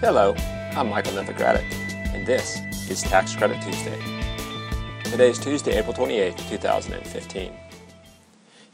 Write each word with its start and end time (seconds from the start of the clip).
Hello, 0.00 0.34
I'm 0.74 0.88
Michael 0.88 1.12
Novogradac, 1.12 1.70
and 2.14 2.26
this 2.26 2.58
is 2.88 3.02
Tax 3.02 3.36
Credit 3.36 3.60
Tuesday. 3.60 4.00
Today 5.04 5.28
is 5.28 5.38
Tuesday, 5.38 5.76
April 5.76 5.92
28, 5.92 6.38
2015. 6.38 7.52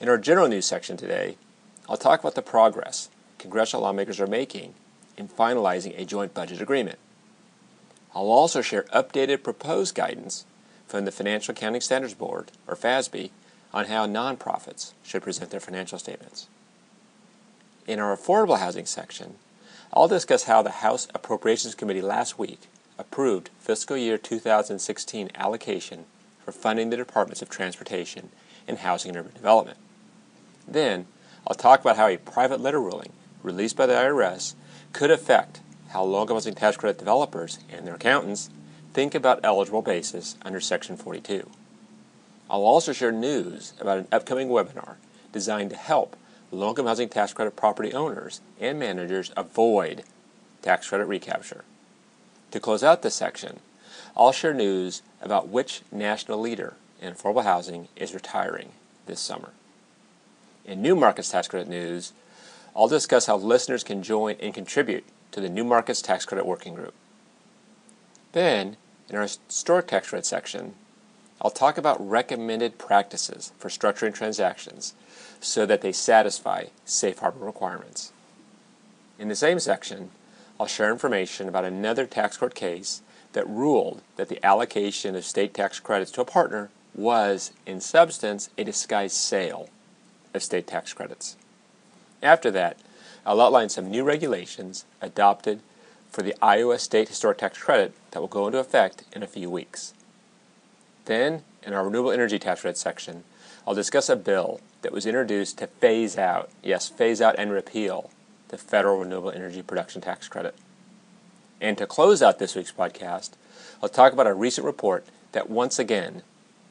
In 0.00 0.08
our 0.08 0.18
general 0.18 0.46
news 0.46 0.66
section 0.66 0.96
today, 0.96 1.36
I'll 1.88 1.96
talk 1.96 2.20
about 2.20 2.36
the 2.36 2.42
progress 2.42 3.08
congressional 3.38 3.82
lawmakers 3.82 4.20
are 4.20 4.28
making 4.28 4.74
in 5.16 5.26
finalizing 5.26 5.98
a 5.98 6.04
joint 6.04 6.32
budget 6.32 6.60
agreement. 6.60 7.00
I'll 8.14 8.30
also 8.30 8.62
share 8.62 8.84
updated 8.94 9.42
proposed 9.42 9.96
guidance 9.96 10.44
from 10.86 11.06
the 11.06 11.10
Financial 11.10 11.50
Accounting 11.50 11.80
Standards 11.80 12.14
Board, 12.14 12.52
or 12.68 12.77
FASB, 12.77 13.30
on 13.74 13.86
how 13.86 14.06
nonprofits 14.06 14.92
should 15.02 15.24
present 15.24 15.50
their 15.50 15.58
financial 15.58 15.98
statements. 15.98 16.46
In 17.84 17.98
our 17.98 18.16
affordable 18.16 18.60
housing 18.60 18.86
section, 18.86 19.38
I'll 19.92 20.08
discuss 20.08 20.45
how 20.45 20.62
the 20.62 20.70
House 20.70 21.08
Appropriations 21.14 21.74
Committee 21.74 22.02
last 22.02 22.38
week 22.38 22.69
approved 22.98 23.50
fiscal 23.58 23.97
year 23.97 24.19
2016 24.19 25.30
allocation 25.34 26.05
for 26.44 26.52
funding 26.52 26.91
the 26.91 26.97
Departments 26.97 27.41
of 27.41 27.48
Transportation 27.48 28.30
and 28.66 28.78
Housing 28.78 29.11
and 29.11 29.19
Urban 29.19 29.34
Development. 29.34 29.78
Then, 30.66 31.06
I'll 31.46 31.55
talk 31.55 31.80
about 31.80 31.96
how 31.96 32.08
a 32.08 32.16
private 32.16 32.61
letter 32.61 32.80
ruling 32.80 33.12
released 33.42 33.77
by 33.77 33.86
the 33.86 33.94
IRS 33.94 34.55
could 34.92 35.11
affect 35.11 35.61
how 35.91 36.02
low-income 36.02 36.36
housing 36.36 36.55
tax 36.55 36.77
credit 36.77 36.98
developers 36.98 37.61
and 37.70 37.86
their 37.86 37.94
accountants 37.94 38.50
think 38.92 39.14
about 39.14 39.41
eligible 39.44 39.83
basis 39.83 40.36
under 40.42 40.61
Section 40.61 40.96
42. 40.96 41.48
I'll 42.50 42.62
also 42.62 42.92
share 42.92 43.12
news 43.12 43.72
about 43.80 43.98
an 43.98 44.08
upcoming 44.11 44.48
webinar 44.48 44.96
designed 45.33 45.70
to 45.70 45.77
help 45.77 46.16
low-income 46.50 46.86
housing 46.86 47.08
tax 47.08 47.33
credit 47.33 47.56
property 47.56 47.92
owners 47.92 48.41
and 48.61 48.78
managers 48.78 49.33
avoid 49.36 50.05
tax 50.62 50.89
credit 50.89 51.06
recapture. 51.06 51.64
To 52.52 52.61
close 52.61 52.83
out 52.83 53.02
this 53.02 53.14
section, 53.14 53.61
I'll 54.16 54.33
share 54.33 54.55
news 54.55 55.02
about 55.20 55.48
which 55.48 55.83
national 55.92 56.41
leader 56.41 56.74
in 57.00 57.12
affordable 57.12 57.44
housing 57.44 57.89
is 57.97 58.14
retiring 58.14 58.70
this 59.06 59.20
summer. 59.20 59.50
In 60.64 60.83
New 60.83 60.97
Markets 60.97 61.30
Tax 61.30 61.48
Credit 61.48 61.69
news, 61.69 62.12
I'll 62.74 62.89
discuss 62.89 63.27
how 63.27 63.36
listeners 63.36 63.84
can 63.84 64.02
join 64.02 64.36
and 64.41 64.55
contribute 64.55 65.05
to 65.33 65.41
the 65.41 65.48
New 65.48 65.64
Markets 65.64 66.02
Tax 66.02 66.24
Credit 66.24 66.47
Working 66.47 66.74
Group. 66.74 66.94
Then, 68.33 68.77
in 69.08 69.17
our 69.17 69.22
historic 69.22 69.86
tax 69.86 70.08
credit 70.08 70.27
section, 70.27 70.74
I'll 71.41 71.51
talk 71.51 71.77
about 71.77 72.06
recommended 72.06 72.79
practices 72.79 73.53
for 73.59 73.69
structuring 73.69 74.15
transactions 74.15 74.95
so 75.41 75.67
that 75.67 75.83
they 75.83 75.92
satisfy 75.92 76.67
safe 76.84 77.19
harbor 77.19 77.45
requirements. 77.45 78.12
In 79.19 79.29
the 79.29 79.37
same 79.37 79.59
section, 79.59 80.11
I'll 80.59 80.67
share 80.67 80.91
information 80.91 81.48
about 81.48 81.64
another 81.64 82.07
tax 82.07 82.37
court 82.39 82.55
case 82.55 83.03
that 83.33 83.48
ruled 83.48 84.01
that 84.17 84.29
the 84.29 84.45
allocation 84.45 85.14
of 85.14 85.25
state 85.25 85.52
tax 85.52 85.79
credits 85.79 86.11
to 86.13 86.23
a 86.23 86.25
partner 86.25 86.70
was, 86.95 87.52
in 87.67 87.80
substance, 87.80 88.48
a 88.57 88.64
disguised 88.64 89.17
sale 89.17 89.69
of 90.33 90.42
state 90.42 90.67
tax 90.67 90.95
credits. 90.95 91.36
After 92.23 92.51
that, 92.52 92.79
I'll 93.27 93.41
outline 93.41 93.69
some 93.69 93.91
new 93.91 94.05
regulations 94.05 94.86
adopted 95.02 95.61
for 96.11 96.23
the 96.23 96.35
Iowa 96.41 96.79
State 96.79 97.08
Historic 97.08 97.39
Tax 97.39 97.58
Credit 97.58 97.92
that 98.13 98.20
will 98.20 98.29
go 98.29 98.46
into 98.46 98.58
effect 98.58 99.05
in 99.13 99.23
a 99.23 99.27
few 99.27 99.51
weeks. 99.51 99.92
Then, 101.06 101.42
in 101.62 101.72
our 101.72 101.84
renewable 101.84 102.12
energy 102.12 102.39
tax 102.39 102.61
credit 102.61 102.77
section, 102.77 103.24
I'll 103.67 103.74
discuss 103.74 104.08
a 104.08 104.17
bill 104.17 104.61
that 104.83 104.92
was 104.92 105.06
introduced 105.06 105.58
to 105.58 105.67
phase 105.67 106.18
out, 106.18 106.50
yes, 106.62 106.89
phase 106.89 107.20
out 107.20 107.36
and 107.39 107.50
repeal 107.50 108.11
the 108.48 108.58
federal 108.58 108.98
renewable 108.98 109.30
energy 109.30 109.62
production 109.62 110.00
tax 110.00 110.28
credit. 110.28 110.55
And 111.61 111.78
to 111.78 111.86
close 111.86 112.22
out 112.22 112.39
this 112.39 112.55
week's 112.55 112.72
podcast, 112.72 113.30
I'll 113.83 113.89
talk 113.89 114.12
about 114.12 114.27
a 114.27 114.34
recent 114.34 114.64
report 114.64 115.06
that 115.33 115.48
once 115.48 115.78
again 115.78 116.22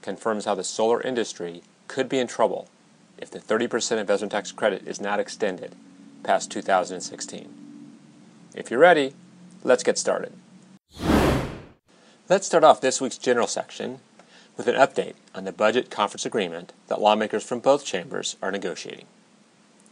confirms 0.02 0.46
how 0.46 0.56
the 0.56 0.64
solar 0.64 1.02
industry 1.02 1.64
could 1.88 2.08
be 2.08 2.20
in 2.20 2.28
trouble 2.28 2.68
if 3.18 3.32
the 3.32 3.40
30% 3.40 3.98
investment 3.98 4.32
tax 4.32 4.52
credit 4.52 4.86
is 4.86 5.02
not 5.02 5.20
extended 5.20 5.76
past 6.24 6.52
2016. 6.52 7.54
If 8.54 8.70
you're 8.70 8.80
ready, 8.80 9.14
let's 9.64 9.84
get 9.84 9.98
started. 9.98 10.34
Let's 12.28 12.48
start 12.48 12.64
off 12.64 12.82
this 12.82 13.00
week's 13.00 13.18
general 13.18 13.48
section 13.48 14.00
with 14.58 14.68
an 14.68 14.76
update 14.76 15.16
on 15.34 15.44
the 15.44 15.52
budget 15.52 15.90
conference 15.90 16.26
agreement 16.26 16.74
that 16.88 17.02
lawmakers 17.02 17.44
from 17.44 17.60
both 17.60 17.86
chambers 17.86 18.38
are 18.42 18.52
negotiating. 18.52 19.06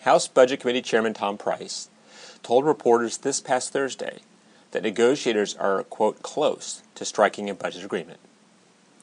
House 0.01 0.27
Budget 0.27 0.59
Committee 0.59 0.81
Chairman 0.81 1.13
Tom 1.13 1.37
Price 1.37 1.89
told 2.43 2.65
reporters 2.65 3.17
this 3.17 3.39
past 3.39 3.71
Thursday 3.71 4.19
that 4.71 4.83
negotiators 4.83 5.55
are, 5.55 5.83
quote, 5.83 6.21
close 6.21 6.83
to 6.95 7.05
striking 7.05 7.49
a 7.49 7.53
budget 7.53 7.83
agreement. 7.83 8.19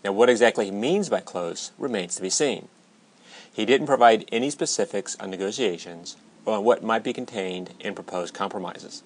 Now, 0.04 0.12
what 0.12 0.30
exactly 0.30 0.66
he 0.66 0.70
means 0.70 1.08
by 1.08 1.20
close 1.20 1.72
remains 1.78 2.16
to 2.16 2.22
be 2.22 2.30
seen. 2.30 2.68
He 3.52 3.64
didn't 3.64 3.86
provide 3.86 4.28
any 4.32 4.50
specifics 4.50 5.16
on 5.20 5.30
negotiations 5.30 6.16
or 6.44 6.56
on 6.56 6.64
what 6.64 6.82
might 6.82 7.04
be 7.04 7.12
contained 7.12 7.74
in 7.80 7.94
proposed 7.94 8.34
compromises. 8.34 9.02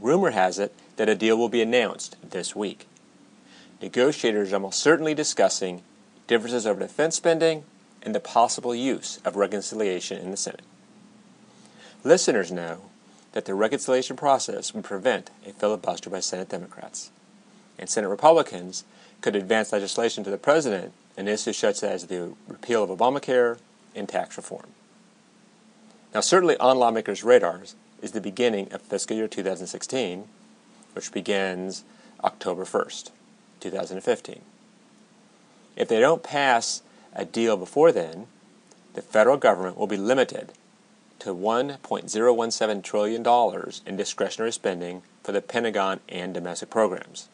Rumor 0.00 0.30
has 0.30 0.58
it 0.58 0.74
that 0.96 1.08
a 1.08 1.14
deal 1.14 1.36
will 1.36 1.48
be 1.48 1.62
announced 1.62 2.16
this 2.28 2.54
week 2.54 2.86
negotiators 3.80 4.52
are 4.52 4.56
almost 4.56 4.80
certainly 4.80 5.14
discussing 5.14 5.82
differences 6.26 6.66
over 6.66 6.80
defense 6.80 7.16
spending 7.16 7.64
and 8.02 8.14
the 8.14 8.20
possible 8.20 8.74
use 8.74 9.18
of 9.24 9.36
reconciliation 9.36 10.18
in 10.18 10.30
the 10.30 10.36
Senate. 10.36 10.62
Listeners 12.02 12.52
know 12.52 12.82
that 13.32 13.46
the 13.46 13.54
reconciliation 13.54 14.16
process 14.16 14.74
would 14.74 14.84
prevent 14.84 15.30
a 15.46 15.52
filibuster 15.52 16.10
by 16.10 16.20
Senate 16.20 16.48
Democrats, 16.48 17.10
and 17.78 17.88
Senate 17.88 18.08
Republicans 18.08 18.84
could 19.20 19.34
advance 19.34 19.72
legislation 19.72 20.22
to 20.22 20.30
the 20.30 20.38
President 20.38 20.92
on 21.16 21.28
issues 21.28 21.56
such 21.56 21.82
as 21.82 22.06
the 22.06 22.34
repeal 22.46 22.84
of 22.84 22.90
Obamacare 22.90 23.58
and 23.94 24.08
tax 24.08 24.36
reform. 24.36 24.66
Now, 26.14 26.20
certainly 26.20 26.56
on 26.58 26.78
lawmakers' 26.78 27.24
radars 27.24 27.74
is 28.02 28.12
the 28.12 28.20
beginning 28.20 28.72
of 28.72 28.82
fiscal 28.82 29.16
year 29.16 29.26
2016, 29.26 30.28
which 30.92 31.10
begins 31.10 31.84
October 32.22 32.64
1st. 32.64 33.10
2015. 33.64 34.42
If 35.76 35.88
they 35.88 36.00
don't 36.00 36.22
pass 36.22 36.82
a 37.14 37.24
deal 37.24 37.56
before 37.56 37.92
then, 37.92 38.26
the 38.92 39.02
federal 39.02 39.36
government 39.36 39.78
will 39.78 39.86
be 39.86 39.96
limited 39.96 40.52
to 41.20 41.34
$1.017 41.34 42.82
trillion 42.82 43.82
in 43.86 43.96
discretionary 43.96 44.52
spending 44.52 45.02
for 45.22 45.32
the 45.32 45.40
Pentagon 45.40 46.00
and 46.08 46.34
domestic 46.34 46.68
programs. 46.68 47.28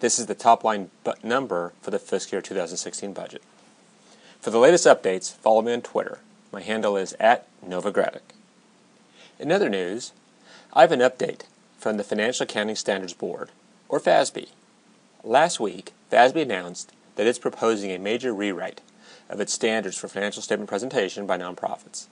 This 0.00 0.18
is 0.18 0.26
the 0.26 0.34
top 0.34 0.64
line 0.64 0.90
number 1.22 1.72
for 1.80 1.90
the 1.90 1.98
fiscal 1.98 2.36
year 2.36 2.42
2016 2.42 3.12
budget. 3.12 3.42
For 4.40 4.50
the 4.50 4.58
latest 4.58 4.86
updates, 4.86 5.32
follow 5.32 5.62
me 5.62 5.72
on 5.72 5.82
Twitter. 5.82 6.18
My 6.52 6.60
handle 6.60 6.96
is 6.96 7.14
at 7.20 7.46
Novogradac. 7.66 8.20
In 9.38 9.52
other 9.52 9.68
news, 9.68 10.12
I 10.72 10.82
have 10.82 10.92
an 10.92 11.00
update 11.00 11.42
from 11.78 11.96
the 11.96 12.04
Financial 12.04 12.44
Accounting 12.44 12.76
Standards 12.76 13.12
Board, 13.12 13.50
or 13.88 14.00
FASB. 14.00 14.48
Last 15.26 15.58
week, 15.58 15.94
FASB 16.12 16.42
announced 16.42 16.92
that 17.16 17.26
it's 17.26 17.38
proposing 17.38 17.90
a 17.90 17.98
major 17.98 18.34
rewrite 18.34 18.82
of 19.30 19.40
its 19.40 19.54
standards 19.54 19.96
for 19.96 20.06
financial 20.06 20.42
statement 20.42 20.68
presentation 20.68 21.26
by 21.26 21.38
nonprofits. 21.38 22.08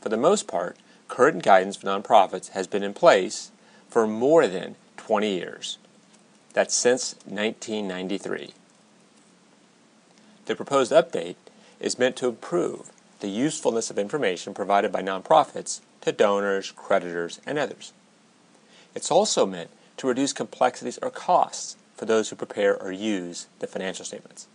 For 0.00 0.10
the 0.10 0.16
most 0.16 0.46
part, 0.46 0.76
current 1.08 1.42
guidance 1.42 1.74
for 1.74 1.88
nonprofits 1.88 2.50
has 2.50 2.68
been 2.68 2.84
in 2.84 2.94
place 2.94 3.50
for 3.88 4.06
more 4.06 4.46
than 4.46 4.76
20 4.96 5.28
years. 5.28 5.78
That's 6.52 6.72
since 6.72 7.16
1993. 7.24 8.52
The 10.44 10.54
proposed 10.54 10.92
update 10.92 11.34
is 11.80 11.98
meant 11.98 12.14
to 12.16 12.28
improve 12.28 12.92
the 13.18 13.28
usefulness 13.28 13.90
of 13.90 13.98
information 13.98 14.54
provided 14.54 14.92
by 14.92 15.02
nonprofits 15.02 15.80
to 16.02 16.12
donors, 16.12 16.70
creditors, 16.70 17.40
and 17.44 17.58
others. 17.58 17.92
It's 18.94 19.10
also 19.10 19.46
meant 19.46 19.70
to 19.96 20.06
reduce 20.06 20.32
complexities 20.32 21.00
or 21.02 21.10
costs 21.10 21.76
for 21.96 22.04
those 22.04 22.28
who 22.28 22.36
prepare 22.36 22.80
or 22.80 22.92
use 22.92 23.46
the 23.60 23.66
financial 23.66 24.04
statements. 24.04 24.46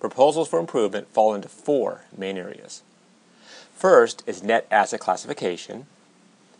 Proposals 0.00 0.48
for 0.48 0.58
improvement 0.58 1.08
fall 1.12 1.34
into 1.34 1.48
four 1.48 2.02
main 2.16 2.36
areas. 2.36 2.82
First 3.74 4.22
is 4.26 4.42
net 4.42 4.66
asset 4.70 5.00
classification, 5.00 5.86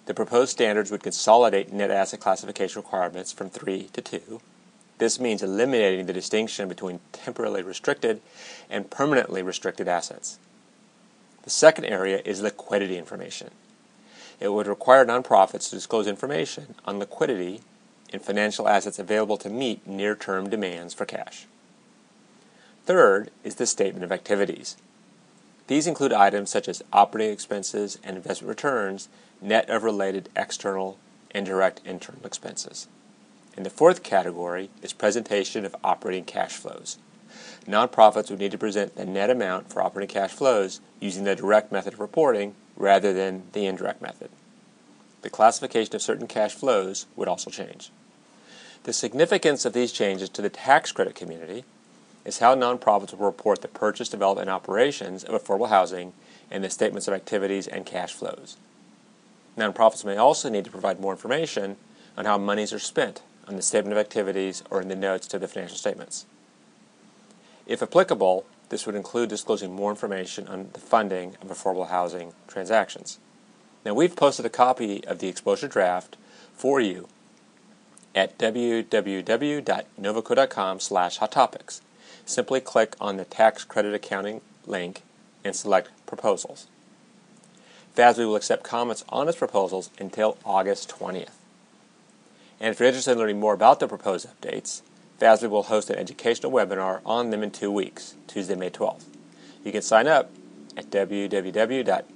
the 0.07 0.15
proposed 0.15 0.53
standards 0.53 0.93
would 0.93 1.03
consolidate 1.03 1.73
net 1.73 1.91
asset 1.91 2.21
classification 2.21 2.81
requirements 2.81 3.33
from 3.33 3.51
three 3.51 3.91
to 3.93 4.01
two. 4.01 4.41
This 4.99 5.21
means 5.21 5.43
eliminating 5.43 6.07
the 6.07 6.13
distinction 6.13 6.69
between 6.69 7.01
temporarily 7.13 7.63
restricted 7.63 8.21
and 8.71 8.89
permanently 8.89 9.43
restricted 9.43 9.89
assets. 9.89 10.39
The 11.43 11.51
second 11.51 11.87
area 11.87 12.23
is 12.25 12.41
liquidity 12.41 12.97
information. 12.97 13.51
It 14.39 14.53
would 14.53 14.69
require 14.69 15.05
nonprofits 15.05 15.71
to 15.71 15.77
disclose 15.77 16.07
information 16.07 16.77
on 16.85 16.99
liquidity 16.99 17.63
and 18.13 18.23
financial 18.23 18.69
assets 18.69 18.99
available 18.99 19.37
to 19.39 19.49
meet 19.49 19.87
near 19.87 20.15
term 20.15 20.49
demands 20.49 20.95
for 20.95 21.05
cash. 21.05 21.47
Third 22.85 23.31
is 23.43 23.57
the 23.57 23.67
statement 23.67 24.05
of 24.05 24.13
activities. 24.13 24.77
These 25.67 25.87
include 25.87 26.13
items 26.13 26.51
such 26.51 26.69
as 26.69 26.85
operating 26.93 27.33
expenses 27.33 27.99
and 28.05 28.17
investment 28.17 28.49
returns, 28.49 29.09
net 29.41 29.69
of 29.69 29.83
related 29.83 30.29
external 30.37 30.99
and 31.33 31.45
direct 31.45 31.81
internal 31.85 32.25
expenses. 32.25 32.87
And 33.57 33.67
the 33.67 33.71
fourth 33.71 34.03
category 34.03 34.71
is 34.83 34.93
presentation 34.93 35.65
of 35.65 35.75
operating 35.83 36.25
cash 36.25 36.53
flows. 36.53 36.99
Nonprofits 37.67 38.31
would 38.31 38.39
need 38.39 38.53
to 38.53 38.59
present 38.59 38.95
the 38.95 39.05
net 39.05 39.31
amount 39.31 39.73
for 39.73 39.83
operating 39.83 40.13
cash 40.13 40.31
flows 40.31 40.81
using 41.01 41.25
the 41.25 41.35
direct 41.35 41.73
method 41.73 41.95
of 41.95 42.01
reporting 42.01 42.55
rather 42.77 43.13
than 43.13 43.43
the 43.53 43.67
indirect 43.67 44.01
method. 44.01 44.31
The 45.27 45.31
classification 45.31 45.97
of 45.97 46.03
certain 46.03 46.29
cash 46.29 46.55
flows 46.55 47.07
would 47.17 47.27
also 47.27 47.51
change. 47.51 47.91
The 48.85 48.93
significance 48.93 49.65
of 49.65 49.73
these 49.73 49.91
changes 49.91 50.29
to 50.29 50.41
the 50.41 50.49
tax 50.49 50.93
credit 50.93 51.17
community 51.17 51.65
is 52.25 52.39
how 52.39 52.55
nonprofits 52.55 53.13
will 53.13 53.27
report 53.27 53.61
the 53.61 53.67
purchase, 53.67 54.09
development, 54.09 54.49
and 54.49 54.55
operations 54.55 55.25
of 55.25 55.35
affordable 55.35 55.69
housing 55.69 56.13
in 56.49 56.63
the 56.63 56.71
statements 56.71 57.09
of 57.09 57.15
activities 57.15 57.67
and 57.67 57.85
cash 57.85 58.13
flows. 58.13 58.57
Nonprofits 59.59 60.05
may 60.05 60.17
also 60.17 60.49
need 60.49 60.65
to 60.65 60.71
provide 60.71 61.01
more 61.01 61.11
information 61.11 61.75
on 62.17 62.25
how 62.25 62.39
monies 62.39 62.73
are 62.73 62.79
spent 62.79 63.23
on 63.49 63.57
the 63.57 63.63
statement 63.63 63.91
of 63.91 63.99
activities 63.99 64.63
or 64.71 64.81
in 64.81 64.87
the 64.87 64.95
notes 64.95 65.27
to 65.27 65.41
the 65.41 65.49
financial 65.49 65.77
statements. 65.77 66.25
If 67.67 67.83
applicable, 67.83 68.47
this 68.69 68.87
would 68.87 68.95
include 68.95 69.31
disclosing 69.31 69.75
more 69.75 69.91
information 69.91 70.47
on 70.47 70.69
the 70.73 70.79
funding 70.79 71.35
of 71.43 71.49
affordable 71.49 71.89
housing 71.89 72.33
transactions. 72.47 73.19
Now, 73.87 73.95
we've 73.95 74.17
posted 74.17 74.45
a 74.45 74.51
copy 74.51 75.03
of 75.05 75.21
the 75.21 75.29
exposure 75.29 75.69
draft 75.69 76.17
for 76.57 76.81
you 76.81 77.07
at 78.17 78.37
www.novoco.com 78.37 80.81
slash 80.81 81.19
hot 81.19 81.31
topics 81.31 81.83
simply 82.25 82.61
click 82.61 82.97
on 83.01 83.17
the 83.17 83.25
tax 83.25 83.63
credit 83.63 83.95
accounting 83.95 84.41
link 84.67 85.03
and 85.45 85.55
select 85.55 85.91
Proposals. 86.05 86.67
FASB 87.95 88.27
will 88.27 88.35
accept 88.35 88.65
comments 88.65 89.05
on 89.09 89.29
its 89.29 89.39
proposals 89.39 89.91
until 90.01 90.37
August 90.45 90.93
20th. 90.99 91.37
And 92.59 92.73
if 92.73 92.81
you're 92.81 92.89
interested 92.89 93.13
in 93.13 93.19
learning 93.19 93.39
more 93.39 93.55
about 93.55 93.79
the 93.79 93.87
proposed 93.87 94.27
updates, 94.27 94.83
FASB 95.21 95.49
will 95.49 95.63
host 95.63 95.91
an 95.91 95.97
educational 95.97 96.51
webinar 96.51 97.03
on 97.07 97.31
them 97.31 97.45
in 97.45 97.53
two 97.53 97.71
weeks, 97.71 98.17
Tuesday, 98.27 98.57
May 98.57 98.71
12th. 98.71 99.05
You 99.63 99.71
can 99.71 99.83
sign 99.83 100.09
up 100.09 100.33
at 100.77 100.91
www.fasb.org. 100.91 102.07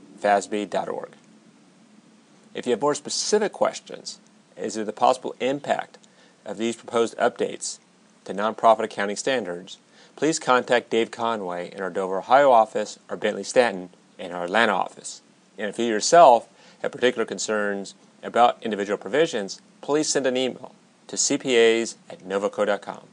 If 2.53 2.67
you 2.67 2.73
have 2.73 2.81
more 2.81 2.95
specific 2.95 3.53
questions 3.53 4.19
as 4.57 4.75
to 4.75 4.85
the 4.85 4.93
possible 4.93 5.37
impact 5.41 5.99
of 6.45 6.59
these 6.59 6.77
proposed 6.77 7.17
updates 7.17 7.79
to 8.25 8.35
nonprofit 8.35 8.85
accounting 8.85 9.17
standards, 9.17 9.79
please 10.17 10.39
contact 10.39 10.91
Dave 10.91 11.11
Conway 11.11 11.73
in 11.73 11.81
our 11.81 11.91
Dover, 11.91 12.19
Ohio 12.19 12.51
office 12.51 12.99
or 13.09 13.17
Bentley 13.17 13.45
Stanton 13.45 13.91
in 14.19 14.33
our 14.33 14.45
Atlanta 14.45 14.73
office. 14.73 15.23
And 15.57 15.69
if 15.69 15.79
you 15.79 15.85
yourself 15.87 16.49
have 16.83 16.93
particular 16.93 17.25
concerns 17.25 17.95
about 18.23 18.63
individual 18.63 18.99
provisions, 18.99 19.61
please 19.81 20.09
send 20.09 20.27
an 20.27 20.37
email 20.37 20.75
to 21.07 21.17
cpas 21.17 21.95
at 22.09 22.21
novoco.com. 22.21 23.07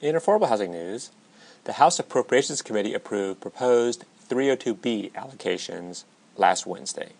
In 0.00 0.14
affordable 0.14 0.48
housing 0.48 0.72
news, 0.72 1.10
the 1.64 1.74
House 1.74 1.98
Appropriations 1.98 2.62
Committee 2.62 2.94
approved 2.94 3.40
proposed 3.40 4.04
302B 4.28 5.12
allocations 5.12 6.04
last 6.36 6.66
Wednesday. 6.66 7.12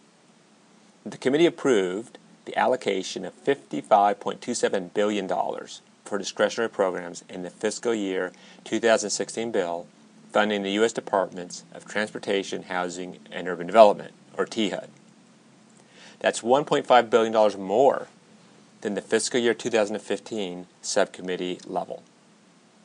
The 1.06 1.18
committee 1.18 1.44
approved 1.44 2.16
the 2.46 2.56
allocation 2.56 3.26
of 3.26 3.44
$55.27 3.44 4.94
billion 4.94 5.28
for 6.04 6.18
discretionary 6.18 6.70
programs 6.70 7.24
in 7.28 7.42
the 7.42 7.50
fiscal 7.50 7.94
year 7.94 8.32
2016 8.64 9.50
bill 9.50 9.86
funding 10.32 10.62
the 10.62 10.72
U.S. 10.72 10.92
Departments 10.92 11.64
of 11.72 11.84
Transportation, 11.84 12.64
Housing, 12.64 13.18
and 13.30 13.46
Urban 13.46 13.66
Development, 13.66 14.12
or 14.36 14.46
THUD. 14.46 14.88
That's 16.20 16.40
$1.5 16.40 17.10
billion 17.10 17.60
more 17.60 18.08
than 18.80 18.94
the 18.94 19.02
fiscal 19.02 19.38
year 19.38 19.54
2015 19.54 20.66
subcommittee 20.80 21.60
level. 21.66 22.02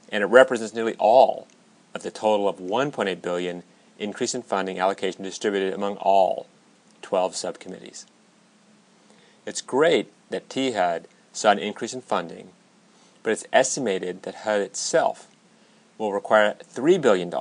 And 0.09 0.23
it 0.23 0.27
represents 0.27 0.73
nearly 0.73 0.95
all 0.99 1.47
of 1.95 2.03
the 2.03 2.11
total 2.11 2.49
of 2.49 2.57
$1.8 2.57 3.21
billion 3.21 3.63
increase 3.97 4.35
in 4.35 4.41
funding 4.41 4.77
allocation 4.77 5.23
distributed 5.23 5.73
among 5.73 5.95
all 5.97 6.47
12 7.01 7.35
subcommittees. 7.35 8.05
It's 9.45 9.61
great 9.61 10.11
that 10.29 10.49
THUD 10.49 11.07
saw 11.33 11.51
an 11.51 11.59
increase 11.59 11.93
in 11.93 12.01
funding 12.01 12.49
but 13.23 13.31
it's 13.31 13.45
estimated 13.51 14.23
that 14.23 14.35
HUD 14.35 14.61
itself 14.61 15.27
will 15.97 16.13
require 16.13 16.55
$3 16.73 17.01
billion 17.01 17.31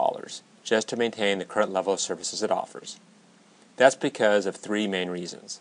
just 0.64 0.88
to 0.88 0.96
maintain 0.96 1.38
the 1.38 1.44
current 1.44 1.72
level 1.72 1.92
of 1.92 2.00
services 2.00 2.42
it 2.42 2.50
offers. 2.50 2.98
That's 3.76 3.94
because 3.94 4.46
of 4.46 4.56
three 4.56 4.86
main 4.86 5.08
reasons. 5.08 5.60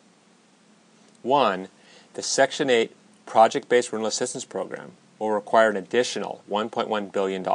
One, 1.22 1.68
the 2.16 2.24
Section 2.24 2.70
8 2.70 2.96
Project 3.26 3.70
Based 3.70 3.92
Rental 3.92 4.08
Assistance 4.08 4.46
Program 4.46 4.94
will 5.20 5.32
require 5.32 5.70
an 5.70 5.78
additional 5.78 6.42
$1.1 6.50 7.12
billion 7.12 7.46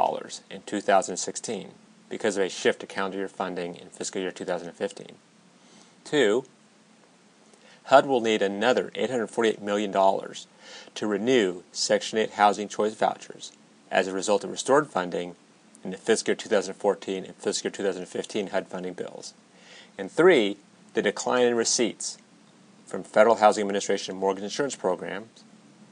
in 0.49 0.61
2016 0.65 1.71
because 2.09 2.37
of 2.37 2.43
a 2.43 2.49
shift 2.49 2.79
to 2.79 2.87
calendar 2.87 3.17
year 3.17 3.27
funding 3.27 3.75
in 3.75 3.89
fiscal 3.89 4.21
year 4.21 4.31
2015. 4.31 5.07
Two, 6.03 6.45
HUD 7.85 8.05
will 8.05 8.21
need 8.21 8.41
another 8.41 8.91
$848 8.95 9.61
million 9.61 9.91
to 9.91 11.07
renew 11.07 11.63
Section 11.71 12.17
8 12.19 12.31
housing 12.31 12.67
choice 12.67 12.93
vouchers 12.93 13.51
as 13.91 14.07
a 14.07 14.13
result 14.13 14.43
of 14.43 14.51
restored 14.51 14.87
funding 14.87 15.35
in 15.83 15.91
the 15.91 15.97
fiscal 15.97 16.31
year 16.31 16.35
2014 16.35 17.25
and 17.25 17.35
fiscal 17.35 17.67
year 17.67 17.71
2015 17.71 18.47
HUD 18.47 18.67
funding 18.67 18.93
bills. 18.93 19.33
And 19.97 20.11
three, 20.11 20.57
the 20.93 21.01
decline 21.01 21.45
in 21.45 21.55
receipts 21.55 22.17
from 22.85 23.03
Federal 23.03 23.35
Housing 23.35 23.61
Administration 23.61 24.15
mortgage 24.15 24.43
insurance 24.43 24.75
programs 24.75 25.43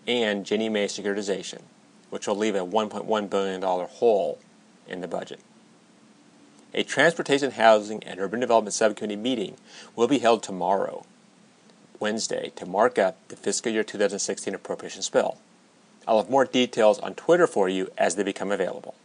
and 0.07 0.45
Ginnie 0.45 0.69
Mae 0.69 0.87
securitization, 0.87 1.61
which 2.09 2.27
will 2.27 2.35
leave 2.35 2.55
a 2.55 2.59
$1.1 2.59 3.29
billion 3.29 3.61
hole 3.61 4.39
in 4.87 5.01
the 5.01 5.07
budget. 5.07 5.39
A 6.73 6.83
Transportation, 6.83 7.51
Housing, 7.51 8.01
and 8.03 8.19
Urban 8.19 8.39
Development 8.39 8.73
Subcommittee 8.73 9.17
meeting 9.17 9.57
will 9.95 10.07
be 10.07 10.19
held 10.19 10.41
tomorrow 10.41 11.05
Wednesday 11.99 12.51
to 12.55 12.65
mark 12.65 12.97
up 12.97 13.17
the 13.27 13.35
fiscal 13.35 13.71
year 13.71 13.83
2016 13.83 14.55
appropriations 14.55 15.09
bill. 15.09 15.37
I'll 16.07 16.21
have 16.21 16.29
more 16.29 16.45
details 16.45 16.97
on 16.99 17.13
Twitter 17.13 17.45
for 17.45 17.67
you 17.67 17.89
as 17.97 18.15
they 18.15 18.23
become 18.23 18.51
available. 18.51 18.95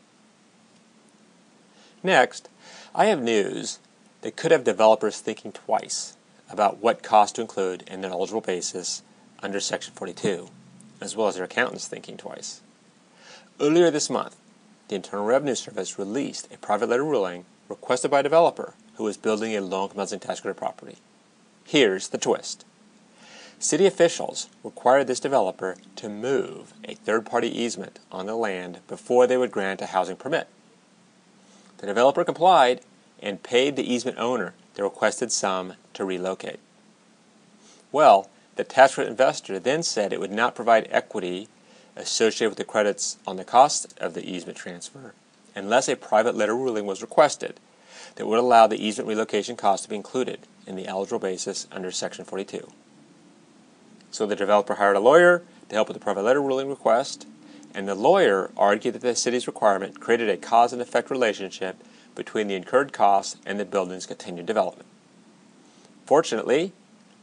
Next, 2.03 2.49
I 2.95 3.07
have 3.07 3.21
news 3.21 3.81
that 4.21 4.37
could 4.37 4.53
have 4.53 4.65
developers 4.65 5.21
thinking 5.21 5.53
twice 5.53 6.17
about 6.49 6.79
what 6.79 7.03
costs 7.03 7.35
to 7.35 7.41
include 7.41 7.83
in 7.89 8.01
their 8.01 8.13
eligible 8.13 8.41
basis 8.41 9.03
under 9.43 9.59
Section 9.59 9.93
42, 9.95 10.49
as 11.01 11.17
well 11.17 11.27
as 11.27 11.35
their 11.35 11.45
accountants 11.45 11.89
thinking 11.89 12.17
twice. 12.17 12.61
Earlier 13.61 13.91
this 13.91 14.09
month, 14.09 14.37
the 14.89 14.95
Internal 14.95 15.27
Revenue 15.27 15.57
Service 15.57 15.99
released 15.99 16.53
a 16.53 16.59
private 16.59 16.89
letter 16.89 17.05
ruling 17.05 17.45
requested 17.69 18.11
by 18.11 18.21
a 18.21 18.23
developer 18.23 18.75
who 18.97 19.07
is 19.07 19.17
building 19.17 19.55
a 19.55 19.61
low-income 19.61 19.99
housing 19.99 20.21
tax 20.21 20.41
credit 20.41 20.57
property. 20.57 20.97
Here's 21.65 22.09
the 22.09 22.19
twist. 22.19 22.65
City 23.59 23.87
officials 23.87 24.49
required 24.63 25.07
this 25.07 25.21
developer 25.21 25.77
to 25.97 26.09
move 26.09 26.75
a 26.85 26.95
third 26.95 27.25
party 27.25 27.49
easement 27.49 27.99
on 28.13 28.27
the 28.27 28.37
land 28.37 28.81
before 28.87 29.27
they 29.27 29.37
would 29.37 29.51
grant 29.51 29.81
a 29.81 29.87
housing 29.87 30.17
permit. 30.17 30.49
The 31.79 31.87
developer 31.87 32.25
complied 32.25 32.83
and 33.21 33.43
paid 33.43 33.77
the 33.77 33.93
easement 33.93 34.19
owner 34.19 34.55
the 34.75 34.83
requested 34.83 35.33
sum 35.33 35.75
to 35.95 36.05
relocate. 36.05 36.61
Well, 37.91 38.29
the 38.57 38.65
tax 38.65 38.95
credit 38.95 39.11
investor 39.11 39.59
then 39.59 39.83
said 39.83 40.13
it 40.13 40.21
would 40.21 40.31
not 40.31 40.55
provide 40.55 40.89
equity 40.91 41.49
associated 41.97 42.51
with 42.51 42.59
the 42.59 42.65
credits 42.65 43.17
on 43.27 43.37
the 43.37 43.45
cost 43.45 43.95
of 43.99 44.13
the 44.13 44.31
easement 44.31 44.59
transfer 44.59 45.15
unless 45.57 45.89
a 45.89 45.97
private 45.97 46.37
letter 46.37 46.55
ruling 46.55 46.87
was 46.87 47.03
requested 47.03 47.59
that 48.15 48.27
would 48.27 48.39
allow 48.39 48.67
the 48.67 48.85
easement 48.85 49.09
relocation 49.09 49.57
cost 49.57 49.83
to 49.83 49.91
be 49.91 49.97
included 49.97 50.39
in 50.67 50.77
the 50.77 50.87
eligible 50.87 51.19
basis 51.19 51.67
under 51.73 51.91
Section 51.91 52.25
42. 52.25 52.69
So 54.11 54.27
the 54.27 54.37
developer 54.37 54.75
hired 54.75 54.97
a 54.97 55.01
lawyer 55.01 55.43
to 55.69 55.75
help 55.75 55.89
with 55.89 55.97
the 55.97 56.05
private 56.05 56.23
letter 56.23 56.41
ruling 56.41 56.69
request, 56.69 57.27
and 57.75 57.89
the 57.89 57.95
lawyer 57.95 58.51
argued 58.57 58.95
that 58.95 59.03
the 59.03 59.17
city's 59.17 59.47
requirement 59.47 60.01
created 60.01 60.29
a 60.29 60.37
cause 60.37 60.73
and 60.73 60.81
effect 60.81 61.11
relationship 61.11 61.77
between 62.15 62.47
the 62.47 62.55
incurred 62.55 62.93
costs 62.93 63.37
and 63.45 63.59
the 63.59 63.65
building's 63.65 64.07
continued 64.07 64.47
development. 64.47 64.89
Fortunately, 66.07 66.73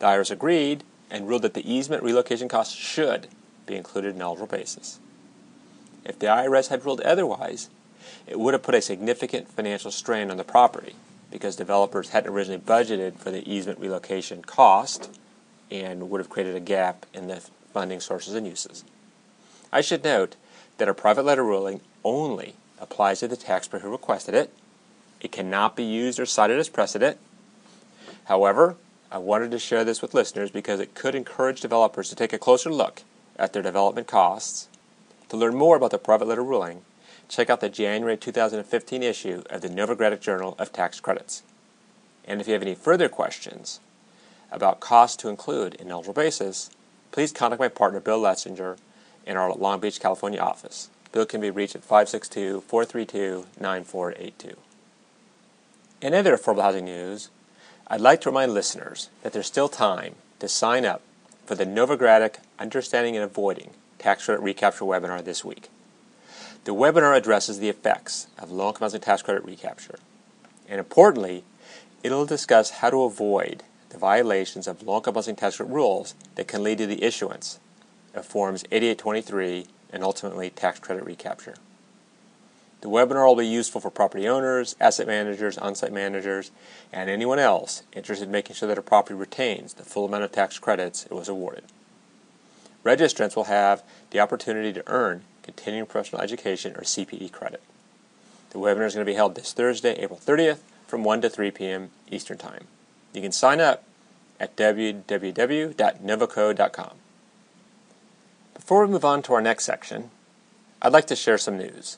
The 0.03 0.09
IRS 0.09 0.31
agreed 0.31 0.83
and 1.09 1.29
ruled 1.29 1.43
that 1.43 1.53
the 1.53 1.71
easement 1.71 2.03
relocation 2.03 2.49
costs 2.49 2.75
should 2.75 3.27
be 3.65 3.77
included 3.77 4.15
in 4.15 4.21
eligible 4.21 4.47
basis. 4.47 4.99
If 6.03 6.19
the 6.19 6.27
IRS 6.27 6.67
had 6.67 6.83
ruled 6.83 6.99
otherwise, 7.01 7.69
it 8.27 8.39
would 8.39 8.53
have 8.53 8.63
put 8.63 8.75
a 8.75 8.81
significant 8.81 9.47
financial 9.47 9.91
strain 9.91 10.31
on 10.31 10.37
the 10.37 10.43
property 10.43 10.95
because 11.31 11.55
developers 11.55 12.09
hadn't 12.09 12.31
originally 12.31 12.61
budgeted 12.61 13.17
for 13.17 13.31
the 13.31 13.49
easement 13.51 13.79
relocation 13.79 14.43
cost 14.43 15.09
and 15.71 16.09
would 16.09 16.19
have 16.19 16.29
created 16.29 16.55
a 16.55 16.59
gap 16.59 17.05
in 17.13 17.27
the 17.27 17.41
funding 17.73 17.99
sources 17.99 18.35
and 18.35 18.45
uses. 18.45 18.83
I 19.71 19.81
should 19.81 20.03
note 20.03 20.35
that 20.77 20.87
a 20.87 20.93
private 20.93 21.25
letter 21.25 21.43
ruling 21.43 21.81
only 22.03 22.53
applies 22.79 23.21
to 23.21 23.27
the 23.27 23.35
taxpayer 23.35 23.81
who 23.81 23.89
requested 23.89 24.35
it. 24.35 24.53
It 25.21 25.31
cannot 25.31 25.75
be 25.75 25.83
used 25.83 26.19
or 26.19 26.25
cited 26.25 26.59
as 26.59 26.69
precedent. 26.69 27.17
However, 28.25 28.75
I 29.11 29.17
wanted 29.17 29.51
to 29.51 29.59
share 29.59 29.83
this 29.83 30.01
with 30.01 30.13
listeners 30.13 30.51
because 30.51 30.79
it 30.79 30.95
could 30.95 31.15
encourage 31.15 31.61
developers 31.61 32.09
to 32.09 32.15
take 32.15 32.33
a 32.33 32.37
closer 32.37 32.71
look 32.71 33.01
at 33.37 33.53
their 33.53 33.63
development 33.63 34.07
costs. 34.07 34.67
To 35.29 35.37
learn 35.37 35.55
more 35.55 35.75
about 35.77 35.91
the 35.91 35.97
private 35.97 36.27
letter 36.27 36.43
ruling, 36.43 36.81
check 37.27 37.49
out 37.49 37.61
the 37.61 37.69
January 37.69 38.17
2015 38.17 39.03
issue 39.03 39.43
of 39.49 39.61
the 39.61 39.69
Novogradac 39.69 40.19
Journal 40.19 40.55
of 40.59 40.71
Tax 40.71 40.99
Credits. 40.99 41.43
And 42.25 42.39
if 42.39 42.47
you 42.47 42.53
have 42.53 42.61
any 42.61 42.75
further 42.75 43.09
questions 43.09 43.79
about 44.51 44.79
costs 44.79 45.17
to 45.17 45.29
include 45.29 45.75
in 45.75 45.91
eligible 45.91 46.13
basis, 46.13 46.69
please 47.11 47.31
contact 47.31 47.59
my 47.59 47.67
partner 47.67 47.99
Bill 47.99 48.21
Letzinger 48.21 48.77
in 49.25 49.37
our 49.37 49.53
Long 49.53 49.79
Beach, 49.79 49.99
California 49.99 50.39
office. 50.39 50.89
Bill 51.11 51.25
can 51.25 51.41
be 51.41 51.49
reached 51.49 51.75
at 51.75 51.83
562 51.83 52.61
432 52.61 53.45
9482. 53.59 54.57
In 56.01 56.13
other 56.13 56.35
affordable 56.35 56.63
housing 56.63 56.85
news, 56.85 57.29
I'd 57.87 58.01
like 58.01 58.21
to 58.21 58.29
remind 58.29 58.53
listeners 58.53 59.09
that 59.21 59.33
there's 59.33 59.47
still 59.47 59.69
time 59.69 60.15
to 60.39 60.47
sign 60.47 60.85
up 60.85 61.01
for 61.45 61.55
the 61.55 61.65
Novogradac 61.65 62.35
Understanding 62.59 63.15
and 63.15 63.23
Avoiding 63.23 63.71
Tax 63.99 64.25
Credit 64.25 64.41
Recapture 64.41 64.85
webinar 64.85 65.23
this 65.23 65.45
week. 65.45 65.69
The 66.65 66.73
webinar 66.73 67.17
addresses 67.17 67.59
the 67.59 67.67
effects 67.67 68.27
of 68.37 68.49
income 68.49 68.75
housing 68.79 69.01
tax 69.01 69.21
credit 69.21 69.43
recapture. 69.43 69.99
And 70.69 70.79
importantly, 70.79 71.43
it'll 72.03 72.25
discuss 72.25 72.69
how 72.69 72.89
to 72.89 73.03
avoid 73.03 73.63
the 73.89 73.97
violations 73.97 74.65
of 74.65 74.81
income 74.81 75.15
housing 75.15 75.35
tax 75.35 75.57
credit 75.57 75.73
rules 75.73 76.15
that 76.35 76.47
can 76.47 76.63
lead 76.63 76.77
to 76.77 76.87
the 76.87 77.03
issuance 77.03 77.59
of 78.13 78.25
Forms 78.25 78.63
8823 78.71 79.67
and 79.91 80.03
ultimately 80.03 80.49
tax 80.49 80.79
credit 80.79 81.03
recapture. 81.03 81.55
The 82.79 82.89
webinar 82.89 83.25
will 83.25 83.35
be 83.35 83.47
useful 83.47 83.81
for 83.81 83.89
property 83.89 84.27
owners, 84.27 84.75
asset 84.79 85.07
managers, 85.07 85.57
on 85.57 85.75
site 85.75 85.91
managers, 85.91 86.51
and 86.91 87.09
anyone 87.09 87.39
else 87.39 87.83
interested 87.93 88.25
in 88.25 88.31
making 88.31 88.55
sure 88.55 88.67
that 88.67 88.77
a 88.77 88.81
property 88.81 89.15
retains 89.15 89.73
the 89.73 89.83
full 89.83 90.05
amount 90.05 90.23
of 90.23 90.31
tax 90.31 90.59
credits 90.59 91.05
it 91.05 91.13
was 91.13 91.27
awarded. 91.27 91.63
Registrants 92.85 93.35
will 93.35 93.45
have 93.45 93.83
the 94.11 94.19
opportunity 94.19 94.71
to 94.73 94.83
earn 94.87 95.23
Continuing 95.43 95.85
Professional 95.85 96.21
Education 96.21 96.75
or 96.75 96.81
CPE 96.81 97.31
credit. 97.31 97.61
The 98.49 98.59
webinar 98.59 98.87
is 98.87 98.95
going 98.95 99.05
to 99.05 99.11
be 99.11 99.15
held 99.15 99.35
this 99.35 99.53
Thursday, 99.53 99.93
April 99.95 100.19
30th 100.23 100.59
from 100.87 101.03
1 101.03 101.21
to 101.21 101.29
3 101.29 101.51
p.m. 101.51 101.91
Eastern 102.09 102.37
Time. 102.37 102.67
You 103.13 103.21
can 103.21 103.31
sign 103.31 103.59
up 103.59 103.83
at 104.39 104.55
www.novoco.com. 104.55 106.91
Before 108.53 108.85
we 108.85 108.91
move 108.91 109.05
on 109.05 109.21
to 109.23 109.33
our 109.33 109.41
next 109.41 109.65
section, 109.65 110.11
I'd 110.81 110.93
like 110.93 111.07
to 111.07 111.15
share 111.15 111.37
some 111.37 111.57
news. 111.57 111.97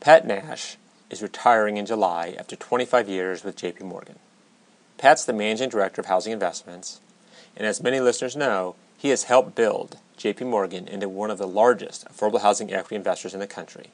Pat 0.00 0.26
Nash 0.26 0.76
is 1.10 1.22
retiring 1.22 1.76
in 1.76 1.86
July 1.86 2.34
after 2.38 2.56
25 2.56 3.08
years 3.08 3.44
with 3.44 3.56
JP 3.56 3.82
Morgan. 3.82 4.18
Pat's 4.98 5.24
the 5.24 5.32
managing 5.32 5.68
director 5.68 6.00
of 6.00 6.06
housing 6.06 6.32
investments, 6.32 7.00
and 7.56 7.66
as 7.66 7.82
many 7.82 8.00
listeners 8.00 8.36
know, 8.36 8.74
he 8.96 9.10
has 9.10 9.24
helped 9.24 9.54
build 9.54 9.98
JP 10.18 10.46
Morgan 10.46 10.88
into 10.88 11.08
one 11.08 11.30
of 11.30 11.38
the 11.38 11.46
largest 11.46 12.04
affordable 12.08 12.40
housing 12.40 12.72
equity 12.72 12.96
investors 12.96 13.34
in 13.34 13.40
the 13.40 13.46
country. 13.46 13.90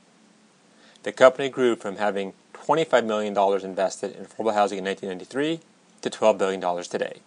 The 1.03 1.13
company 1.13 1.51
grew 1.51 1.77
from 1.77 1.97
having 1.97 2.33
$25 2.55 3.05
million 3.05 3.37
invested 3.63 4.17
in 4.17 4.25
affordable 4.25 4.55
housing 4.55 4.79
in 4.79 4.85
1993 4.85 5.61
to 6.01 6.11
$12 6.11 6.39
billion 6.39 6.85
today. 6.85 7.19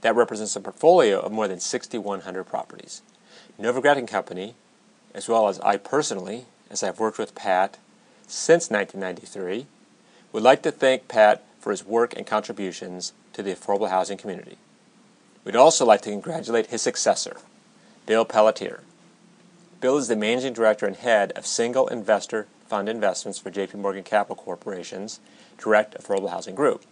That 0.00 0.16
represents 0.16 0.56
a 0.56 0.60
portfolio 0.60 1.20
of 1.20 1.30
more 1.30 1.46
than 1.46 1.60
6,100 1.60 2.44
properties. 2.44 3.02
Novogradac 3.60 4.08
Company, 4.08 4.54
as 5.14 5.28
well 5.28 5.48
as 5.48 5.60
I 5.60 5.76
personally, 5.76 6.46
as 6.70 6.82
I've 6.82 6.98
worked 6.98 7.18
with 7.18 7.34
Pat 7.34 7.76
since 8.26 8.70
1993, 8.70 9.66
would 10.32 10.42
like 10.42 10.62
to 10.62 10.70
thank 10.70 11.08
Pat 11.08 11.44
for 11.60 11.70
his 11.70 11.84
work 11.84 12.16
and 12.16 12.26
contributions 12.26 13.12
to 13.34 13.42
the 13.42 13.54
affordable 13.54 13.90
housing 13.90 14.16
community. 14.16 14.56
We'd 15.44 15.56
also 15.56 15.84
like 15.84 16.02
to 16.02 16.10
congratulate 16.10 16.68
his 16.68 16.82
successor, 16.82 17.36
Bill 18.06 18.24
Pelletier. 18.24 18.82
Bill 19.80 19.98
is 19.98 20.06
the 20.06 20.14
managing 20.14 20.52
director 20.52 20.86
and 20.86 20.94
head 20.94 21.32
of 21.32 21.44
single 21.44 21.88
investor 21.88 22.46
fund 22.68 22.88
investments 22.88 23.40
for 23.40 23.50
JP 23.50 23.74
Morgan 23.74 24.04
Capital 24.04 24.36
Corporation's 24.36 25.18
Direct 25.58 26.00
Affordable 26.00 26.30
Housing 26.30 26.54
Group. 26.54 26.84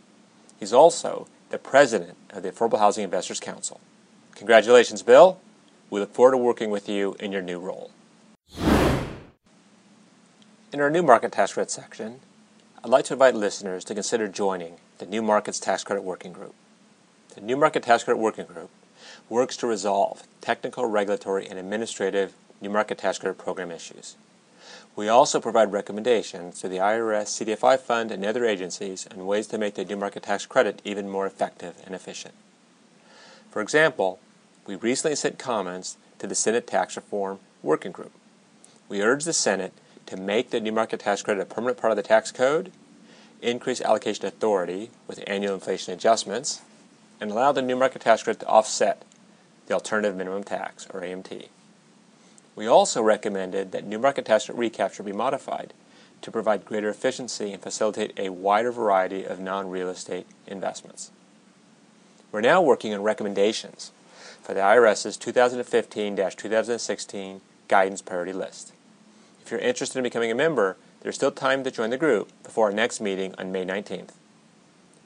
He's 0.59 0.73
also 0.73 1.29
the 1.51 1.59
president 1.59 2.17
of 2.31 2.43
the 2.43 2.51
Affordable 2.51 2.81
Housing 2.81 3.05
Investors 3.05 3.39
Council. 3.39 3.81
Congratulations, 4.35 5.03
Bill. 5.05 5.39
We 5.89 6.01
look 6.01 6.13
forward 6.13 6.33
to 6.33 6.37
working 6.37 6.71
with 6.71 6.89
you 6.89 7.15
in 7.21 7.31
your 7.31 7.43
new 7.43 7.61
role. 7.61 7.93
In 10.73 10.81
our 10.81 10.91
new 10.91 11.05
market 11.05 11.31
tax 11.31 11.53
credit 11.53 11.71
section, 11.71 12.19
I'd 12.83 12.91
like 12.91 13.05
to 13.05 13.13
invite 13.13 13.37
listeners 13.37 13.85
to 13.85 13.95
consider 13.95 14.27
joining 14.27 14.79
the 14.99 15.07
New 15.07 15.23
Markets 15.23 15.61
Tax 15.61 15.85
Credit 15.85 16.03
Working 16.03 16.33
Group. 16.33 16.55
The 17.37 17.41
New 17.41 17.57
Market 17.57 17.85
Tax 17.85 18.03
Credit 18.03 18.19
Working 18.19 18.47
Group 18.47 18.71
works 19.29 19.57
to 19.59 19.67
resolve 19.67 20.25
technical, 20.41 20.87
regulatory, 20.87 21.47
and 21.47 21.59
administrative 21.59 22.35
New 22.61 22.71
Market 22.71 22.99
Tax 22.99 23.19
Credit 23.19 23.39
Program 23.39 23.71
issues. 23.71 24.17
We 24.97 25.09
also 25.09 25.41
provide 25.41 25.73
recommendations 25.73 26.61
to 26.61 26.69
the 26.69 26.77
IRS, 26.77 27.27
CDFI 27.27 27.81
Fund, 27.81 28.11
and 28.11 28.25
other 28.25 28.45
agencies 28.45 29.09
on 29.11 29.27
ways 29.27 29.47
to 29.49 29.59
make 29.59 29.75
the 29.75 29.85
New 29.85 29.97
Market 29.97 30.23
Tax 30.23 30.47
Credit 30.47 30.81
even 30.85 31.09
more 31.09 31.27
effective 31.27 31.75
and 31.85 31.95
efficient. 31.95 32.35
For 33.51 33.61
example, 33.61 34.21
we 34.67 34.77
recently 34.77 35.17
sent 35.17 35.39
comments 35.39 35.97
to 36.19 36.27
the 36.27 36.35
Senate 36.35 36.67
Tax 36.67 36.97
Reform 36.97 37.41
Working 37.63 37.93
Group. 37.93 38.13
We 38.89 39.03
urge 39.03 39.25
the 39.25 39.33
Senate 39.33 39.73
to 40.07 40.17
make 40.17 40.51
the 40.51 40.61
New 40.61 40.73
Market 40.73 41.01
Tax 41.01 41.23
Credit 41.23 41.43
a 41.43 41.47
permanent 41.47 41.79
part 41.79 41.91
of 41.91 41.97
the 41.97 42.03
tax 42.03 42.31
code, 42.31 42.71
increase 43.43 43.81
allocation 43.81 44.27
authority 44.27 44.91
with 45.09 45.25
annual 45.27 45.55
inflation 45.55 45.93
adjustments, 45.93 46.63
and 47.25 47.33
allow 47.33 47.53
the 47.53 47.63
New 47.63 47.75
Market 47.75 48.03
Tax 48.03 48.23
Credit 48.23 48.41
to 48.41 48.47
offset 48.47 49.03
the 49.67 49.73
Alternative 49.73 50.15
Minimum 50.15 50.45
Tax, 50.45 50.87
or 50.93 51.01
AMT. 51.01 51.49
We 52.55 52.67
also 52.67 53.01
recommended 53.01 53.73
that 53.73 53.87
New 53.87 53.99
Market 53.99 54.27
Tax 54.27 54.45
Credit 54.45 54.61
recapture 54.61 55.03
be 55.03 55.13
modified 55.13 55.73
to 56.21 56.31
provide 56.31 56.67
greater 56.67 56.91
efficiency 56.91 57.51
and 57.51 57.63
facilitate 57.63 58.13
a 58.19 58.29
wider 58.29 58.71
variety 58.71 59.25
of 59.25 59.41
non 59.41 59.71
real 59.71 59.89
estate 59.89 60.27
investments. 60.47 61.13
We're 62.31 62.43
now 62.43 62.61
working 62.61 62.93
on 62.93 63.03
recommendations 63.03 63.91
for 64.43 64.53
the 64.53 64.61
IRS's 64.61 65.17
2015 65.17 66.17
2016 66.17 67.41
Guidance 67.69 68.03
Priority 68.03 68.35
List. 68.35 68.75
If 69.43 69.51
you're 69.51 69.61
interested 69.61 69.99
in 69.99 70.05
becoming 70.05 70.31
a 70.31 70.35
member, 70.35 70.77
there's 71.01 71.15
still 71.15 71.33
time 71.33 71.65
to 71.65 71.71
join 71.71 71.89
the 71.89 71.97
group 71.97 72.31
before 72.43 72.67
our 72.67 72.73
next 72.73 73.01
meeting 73.01 73.35
on 73.39 73.51
May 73.51 73.65
19th. 73.65 74.11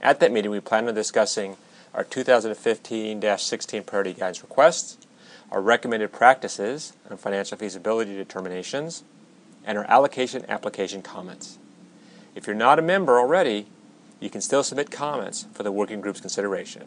At 0.03 0.19
that 0.19 0.33
meeting, 0.33 0.51
we 0.51 0.59
plan 0.59 0.89
on 0.89 0.95
discussing 0.95 1.57
our 1.95 2.05
2015 2.05 3.39
16 3.39 3.83
Priority 3.83 4.15
Guidance 4.15 4.43
requests, 4.43 4.99
our 5.51 5.61
recommended 5.61 6.13
practices 6.13 6.93
on 7.11 7.17
financial 7.17 7.59
feasibility 7.59 8.15
determinations, 8.15 9.03
and 9.65 9.79
our 9.79 9.85
allocation 9.85 10.45
application 10.49 11.03
comments. 11.03 11.59
If 12.35 12.47
you're 12.47 12.57
not 12.57 12.79
a 12.79 12.83
member 12.83 13.19
already, 13.19 13.67
you 14.21 14.31
can 14.31 14.41
still 14.41 14.63
submit 14.63 14.91
comments 14.91 15.47
for 15.53 15.63
the 15.63 15.73
working 15.73 16.01
group's 16.01 16.21
consideration 16.21 16.87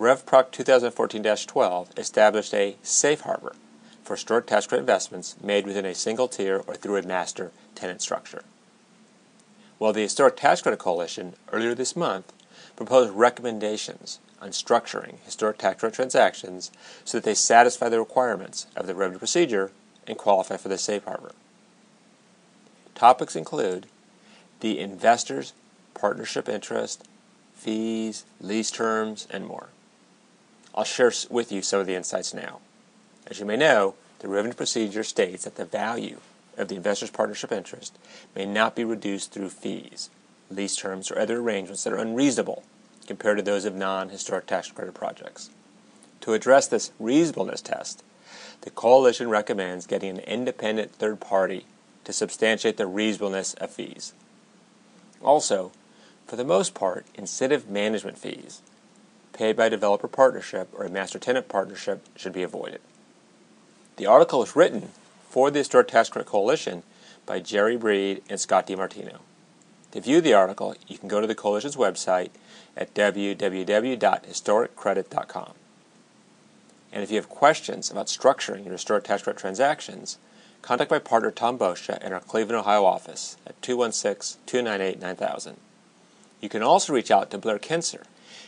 RevProc 0.00 0.50
2014-12 0.50 1.98
established 1.98 2.54
a 2.54 2.76
safe 2.82 3.20
harbor 3.20 3.54
for 4.02 4.16
stored 4.16 4.46
tax 4.46 4.66
credit 4.66 4.80
investments 4.80 5.36
made 5.42 5.66
within 5.66 5.84
a 5.84 5.94
single 5.94 6.26
tier 6.26 6.62
or 6.66 6.74
through 6.74 6.96
a 6.96 7.02
master 7.02 7.52
tenant 7.74 8.00
structure. 8.00 8.42
Well, 9.78 9.92
the 9.92 10.00
Historic 10.00 10.36
Tax 10.38 10.62
Credit 10.62 10.78
Coalition 10.78 11.34
earlier 11.52 11.74
this 11.74 11.94
month 11.94 12.32
proposed 12.76 13.12
recommendations 13.12 14.20
on 14.40 14.50
structuring 14.50 15.18
historic 15.24 15.58
tax 15.58 15.80
credit 15.80 15.94
transactions 15.94 16.70
so 17.04 17.18
that 17.18 17.24
they 17.24 17.34
satisfy 17.34 17.88
the 17.88 17.98
requirements 17.98 18.66
of 18.76 18.86
the 18.86 18.94
revenue 18.94 19.18
procedure 19.18 19.70
and 20.06 20.16
qualify 20.16 20.56
for 20.56 20.68
the 20.68 20.78
safe 20.78 21.04
harbor. 21.04 21.32
Topics 22.94 23.36
include 23.36 23.86
the 24.60 24.78
investor's 24.78 25.52
partnership 25.94 26.48
interest, 26.48 27.06
fees, 27.54 28.24
lease 28.40 28.70
terms, 28.70 29.26
and 29.30 29.46
more. 29.46 29.68
I'll 30.74 30.84
share 30.84 31.12
with 31.28 31.50
you 31.50 31.62
some 31.62 31.80
of 31.80 31.86
the 31.86 31.94
insights 31.94 32.32
now. 32.32 32.60
As 33.26 33.38
you 33.38 33.46
may 33.46 33.56
know, 33.56 33.94
the 34.20 34.28
revenue 34.28 34.54
procedure 34.54 35.04
states 35.04 35.44
that 35.44 35.56
the 35.56 35.64
value 35.64 36.20
of 36.56 36.68
the 36.68 36.76
investor's 36.76 37.10
partnership 37.10 37.52
interest 37.52 37.98
may 38.34 38.46
not 38.46 38.76
be 38.76 38.84
reduced 38.84 39.32
through 39.32 39.48
fees, 39.48 40.10
lease 40.50 40.76
terms, 40.76 41.10
or 41.10 41.18
other 41.18 41.38
arrangements 41.38 41.84
that 41.84 41.92
are 41.92 41.98
unreasonable 41.98 42.62
compared 43.10 43.36
to 43.36 43.42
those 43.42 43.64
of 43.64 43.74
non 43.74 44.08
historic 44.10 44.46
tax 44.46 44.70
credit 44.70 44.94
projects. 44.94 45.50
To 46.20 46.32
address 46.32 46.68
this 46.68 46.92
reasonableness 47.00 47.60
test, 47.60 48.04
the 48.60 48.70
coalition 48.70 49.28
recommends 49.28 49.88
getting 49.88 50.10
an 50.10 50.20
independent 50.20 50.92
third 50.92 51.18
party 51.18 51.66
to 52.04 52.12
substantiate 52.12 52.76
the 52.76 52.86
reasonableness 52.86 53.54
of 53.54 53.72
fees. 53.72 54.12
Also, 55.20 55.72
for 56.28 56.36
the 56.36 56.44
most 56.44 56.72
part, 56.72 57.04
incentive 57.16 57.68
management 57.68 58.16
fees 58.16 58.62
paid 59.32 59.56
by 59.56 59.66
a 59.66 59.70
developer 59.70 60.06
partnership 60.06 60.68
or 60.72 60.84
a 60.84 60.88
master 60.88 61.18
tenant 61.18 61.48
partnership 61.48 62.06
should 62.14 62.32
be 62.32 62.44
avoided. 62.44 62.80
The 63.96 64.06
article 64.06 64.38
was 64.38 64.54
written 64.54 64.90
for 65.28 65.50
the 65.50 65.58
Historic 65.58 65.88
Tax 65.88 66.10
Credit 66.10 66.28
Coalition 66.28 66.84
by 67.26 67.40
Jerry 67.40 67.76
Breed 67.76 68.22
and 68.30 68.38
Scott 68.38 68.68
DiMartino. 68.68 69.18
To 69.92 70.00
view 70.00 70.20
the 70.20 70.34
article, 70.34 70.76
you 70.86 70.98
can 70.98 71.08
go 71.08 71.20
to 71.20 71.26
the 71.26 71.34
Coalition's 71.34 71.74
website 71.74 72.30
at 72.76 72.94
www.historiccredit.com. 72.94 75.52
And 76.92 77.02
if 77.02 77.10
you 77.10 77.16
have 77.16 77.28
questions 77.28 77.90
about 77.90 78.06
structuring 78.06 78.64
your 78.64 78.72
historic 78.72 79.04
tax 79.04 79.22
credit 79.22 79.40
transactions, 79.40 80.18
contact 80.62 80.90
my 80.90 80.98
partner 80.98 81.30
Tom 81.30 81.58
Boccia 81.58 82.02
in 82.04 82.12
our 82.12 82.20
Cleveland, 82.20 82.60
Ohio 82.60 82.84
office 82.84 83.36
at 83.46 83.60
216 83.62 84.40
298 84.46 85.00
9000. 85.00 85.56
You 86.40 86.48
can 86.48 86.62
also 86.62 86.92
reach 86.92 87.10
out 87.10 87.30
to 87.30 87.38
Blair 87.38 87.58
Kincer, 87.58 88.04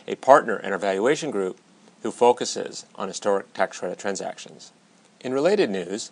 a 0.07 0.15
partner 0.15 0.57
in 0.57 0.71
our 0.71 0.79
valuation 0.79 1.29
group 1.29 1.59
who 2.03 2.11
focuses 2.11 2.85
on 2.95 3.07
historic 3.07 3.53
tax 3.53 3.79
credit 3.79 3.99
transactions. 3.99 4.71
In 5.21 5.33
related 5.33 5.69
news, 5.69 6.11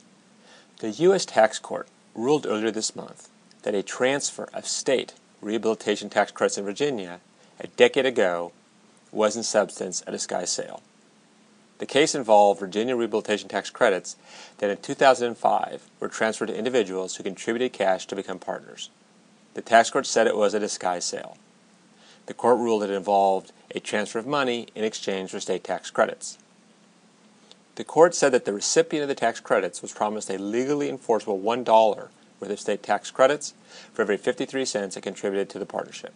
the 0.80 0.92
U.S. 0.92 1.26
Tax 1.26 1.60
Court 1.60 1.88
ruled 2.16 2.46
earlier 2.46 2.72
this 2.72 2.96
month 2.96 3.30
that 3.64 3.76
a 3.76 3.84
transfer 3.84 4.48
of 4.54 4.66
state 4.66 5.14
rehabilitation 5.42 6.10
tax 6.10 6.32
credits 6.32 6.58
in 6.58 6.66
Virginia 6.66 7.20
a 7.60 7.68
decade 7.68 8.06
ago 8.06 8.52
was 9.12 9.36
in 9.36 9.44
substance 9.44 10.04
a 10.08 10.12
disguised 10.12 10.54
sale. 10.54 10.82
The 11.80 11.86
case 11.86 12.14
involved 12.14 12.60
Virginia 12.60 12.96
rehabilitation 12.96 13.50
tax 13.50 13.70
credits 13.70 14.16
that 14.60 14.70
in 14.70 14.78
2005 14.78 15.90
were 16.00 16.08
transferred 16.08 16.48
to 16.48 16.58
individuals 16.58 17.16
who 17.16 17.24
contributed 17.24 17.74
cash 17.74 18.06
to 18.06 18.16
become 18.16 18.40
partners. 18.40 18.90
The 19.56 19.62
tax 19.62 19.90
court 19.90 20.06
said 20.06 20.28
it 20.28 20.38
was 20.38 20.54
a 20.54 20.60
disguised 20.60 21.08
sale. 21.08 21.38
The 22.28 22.36
court 22.36 22.60
ruled 22.60 22.84
it 22.84 22.92
involved 22.92 23.52
a 23.72 23.80
transfer 23.80 24.20
of 24.20 24.28
money 24.28 24.68
in 24.76 24.84
exchange 24.84 25.32
for 25.32 25.40
state 25.40 25.64
tax 25.64 25.90
credits. 25.90 26.38
The 27.76 27.84
court 27.84 28.14
said 28.14 28.32
that 28.34 28.46
the 28.46 28.54
recipient 28.54 29.02
of 29.02 29.10
the 29.10 29.16
tax 29.16 29.40
credits 29.40 29.82
was 29.82 29.92
promised 29.92 30.30
a 30.30 30.38
legally 30.38 30.88
enforceable 30.88 31.40
$1 31.40 32.10
worth 32.42 32.52
of 32.52 32.60
state 32.60 32.84
tax 32.84 33.12
credits 33.12 33.54
for 33.94 34.02
every 34.02 34.18
53 34.18 34.66
cents 34.66 34.98
it 34.98 35.02
contributed 35.02 35.50
to 35.52 35.60
the 35.60 35.66
partnership. 35.66 36.14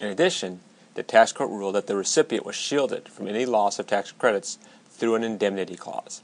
In 0.00 0.08
addition, 0.08 0.60
the 0.94 1.02
tax 1.02 1.32
court 1.32 1.50
ruled 1.50 1.74
that 1.74 1.86
the 1.86 1.96
recipient 1.96 2.46
was 2.46 2.54
shielded 2.54 3.08
from 3.08 3.26
any 3.26 3.46
loss 3.46 3.78
of 3.78 3.86
tax 3.86 4.12
credits 4.12 4.58
through 4.90 5.14
an 5.14 5.24
indemnity 5.24 5.76
clause. 5.76 6.22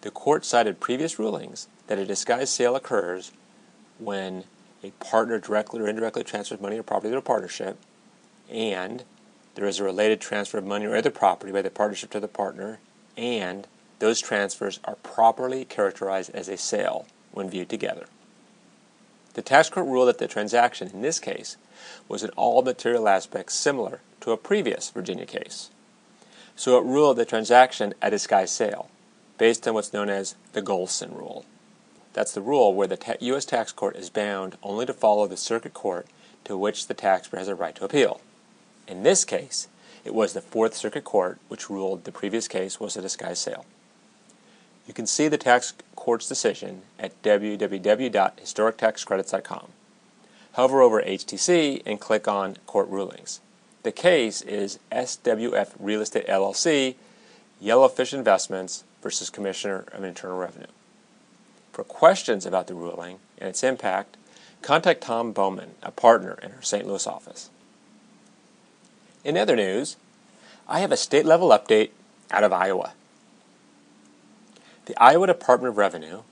The 0.00 0.10
court 0.10 0.44
cited 0.44 0.80
previous 0.80 1.18
rulings 1.18 1.68
that 1.86 1.98
a 1.98 2.04
disguised 2.04 2.50
sale 2.50 2.76
occurs 2.76 3.32
when 3.98 4.44
a 4.82 4.90
partner 4.92 5.38
directly 5.38 5.80
or 5.80 5.88
indirectly 5.88 6.24
transfers 6.24 6.60
money 6.60 6.78
or 6.78 6.82
property 6.82 7.10
to 7.10 7.18
a 7.18 7.22
partnership, 7.22 7.78
and 8.48 9.04
there 9.54 9.66
is 9.66 9.80
a 9.80 9.84
related 9.84 10.20
transfer 10.20 10.58
of 10.58 10.64
money 10.64 10.86
or 10.86 10.96
other 10.96 11.10
property 11.10 11.52
by 11.52 11.62
the 11.62 11.70
partnership 11.70 12.10
to 12.10 12.20
the 12.20 12.28
partner, 12.28 12.78
and 13.16 13.66
those 13.98 14.20
transfers 14.20 14.78
are 14.84 14.94
properly 14.96 15.64
characterized 15.64 16.30
as 16.32 16.48
a 16.48 16.56
sale 16.56 17.06
when 17.32 17.50
viewed 17.50 17.68
together. 17.68 18.06
The 19.38 19.42
tax 19.42 19.70
court 19.70 19.86
ruled 19.86 20.08
that 20.08 20.18
the 20.18 20.26
transaction 20.26 20.90
in 20.92 21.00
this 21.00 21.20
case 21.20 21.56
was 22.08 22.24
in 22.24 22.30
all 22.30 22.60
material 22.62 23.08
aspects 23.08 23.54
similar 23.54 24.00
to 24.22 24.32
a 24.32 24.36
previous 24.36 24.90
Virginia 24.90 25.26
case 25.26 25.70
so 26.58 26.76
it 26.76 26.84
ruled 26.84 27.16
the 27.16 27.24
transaction 27.24 27.94
a 28.02 28.10
disguised 28.10 28.52
sale, 28.52 28.90
based 29.38 29.66
on 29.68 29.74
what's 29.74 29.92
known 29.92 30.10
as 30.10 30.34
the 30.54 30.60
Golsen 30.60 31.16
rule. 31.16 31.44
That's 32.14 32.32
the 32.32 32.40
rule 32.40 32.74
where 32.74 32.88
the 32.88 32.96
ta- 32.96 33.14
U.S. 33.20 33.44
tax 33.44 33.70
court 33.70 33.94
is 33.94 34.10
bound 34.10 34.58
only 34.60 34.84
to 34.86 34.92
follow 34.92 35.28
the 35.28 35.36
circuit 35.36 35.72
court 35.72 36.08
to 36.42 36.58
which 36.58 36.88
the 36.88 36.94
taxpayer 36.94 37.38
has 37.38 37.46
a 37.46 37.54
right 37.54 37.76
to 37.76 37.84
appeal. 37.84 38.20
In 38.88 39.04
this 39.04 39.24
case, 39.24 39.68
it 40.04 40.14
was 40.14 40.32
the 40.32 40.40
Fourth 40.40 40.74
Circuit 40.74 41.04
Court 41.04 41.38
which 41.46 41.70
ruled 41.70 42.02
the 42.02 42.10
previous 42.10 42.48
case 42.48 42.80
was 42.80 42.96
a 42.96 43.02
disguised 43.02 43.42
sale. 43.42 43.64
You 44.88 44.94
can 44.94 45.06
see 45.06 45.28
the 45.28 45.38
tax 45.38 45.74
court's 45.94 46.26
decision 46.26 46.82
at 46.98 47.22
www.historictaxcredits.com. 47.22 49.68
Hover 50.54 50.80
over 50.80 51.02
HTC 51.02 51.82
and 51.84 52.00
click 52.00 52.26
on 52.26 52.56
Court 52.66 52.88
Rulings. 52.88 53.40
The 53.82 53.92
case 53.92 54.40
is 54.42 54.80
SWF 54.90 55.74
Real 55.78 56.00
Estate 56.00 56.26
LLC, 56.26 56.94
Yellowfish 57.62 58.12
Investments 58.14 58.82
versus 59.02 59.30
Commissioner 59.30 59.84
of 59.92 60.02
Internal 60.02 60.38
Revenue. 60.38 60.66
For 61.70 61.84
questions 61.84 62.46
about 62.46 62.66
the 62.66 62.74
ruling 62.74 63.18
and 63.36 63.50
its 63.50 63.62
impact, 63.62 64.16
contact 64.62 65.02
Tom 65.02 65.32
Bowman, 65.32 65.72
a 65.82 65.90
partner 65.90 66.38
in 66.42 66.52
our 66.52 66.62
St. 66.62 66.86
Louis 66.86 67.06
office. 67.06 67.50
In 69.22 69.36
other 69.36 69.54
news, 69.54 69.98
I 70.66 70.80
have 70.80 70.92
a 70.92 70.96
state 70.96 71.26
level 71.26 71.50
update 71.50 71.90
out 72.30 72.42
of 72.42 72.54
Iowa. 72.54 72.94
The 74.88 74.96
Iowa 74.96 75.26
Department 75.26 75.72
of 75.72 75.76
Revenue, 75.76 76.22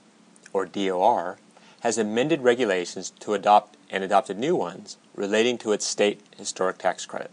or 0.51 0.65
DOR, 0.65 1.37
has 1.81 1.99
amended 1.99 2.41
regulations 2.41 3.11
to 3.19 3.35
adopt 3.35 3.77
and 3.91 4.03
adopted 4.03 4.39
new 4.39 4.55
ones 4.55 4.97
relating 5.13 5.59
to 5.59 5.73
its 5.73 5.85
state 5.85 6.21
historic 6.35 6.79
tax 6.79 7.05
credit. 7.05 7.29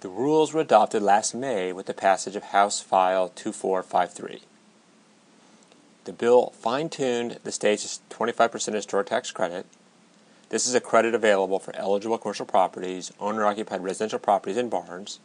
The 0.00 0.10
rules 0.10 0.52
were 0.52 0.60
adopted 0.60 1.00
last 1.02 1.34
May 1.34 1.72
with 1.72 1.86
the 1.86 1.94
passage 1.94 2.36
of 2.36 2.42
House 2.42 2.78
File 2.78 3.30
2453. 3.30 4.42
The 6.04 6.12
bill 6.12 6.52
fine 6.58 6.90
tuned 6.90 7.38
the 7.42 7.50
state's 7.50 8.00
25% 8.10 8.74
historic 8.74 9.06
tax 9.06 9.30
credit. 9.30 9.64
This 10.50 10.66
is 10.66 10.74
a 10.74 10.80
credit 10.80 11.14
available 11.14 11.58
for 11.58 11.74
eligible 11.74 12.18
commercial 12.18 12.44
properties, 12.44 13.12
owner 13.18 13.46
occupied 13.46 13.82
residential 13.82 14.18
properties, 14.18 14.58
and 14.58 14.68
barns, 14.68 15.20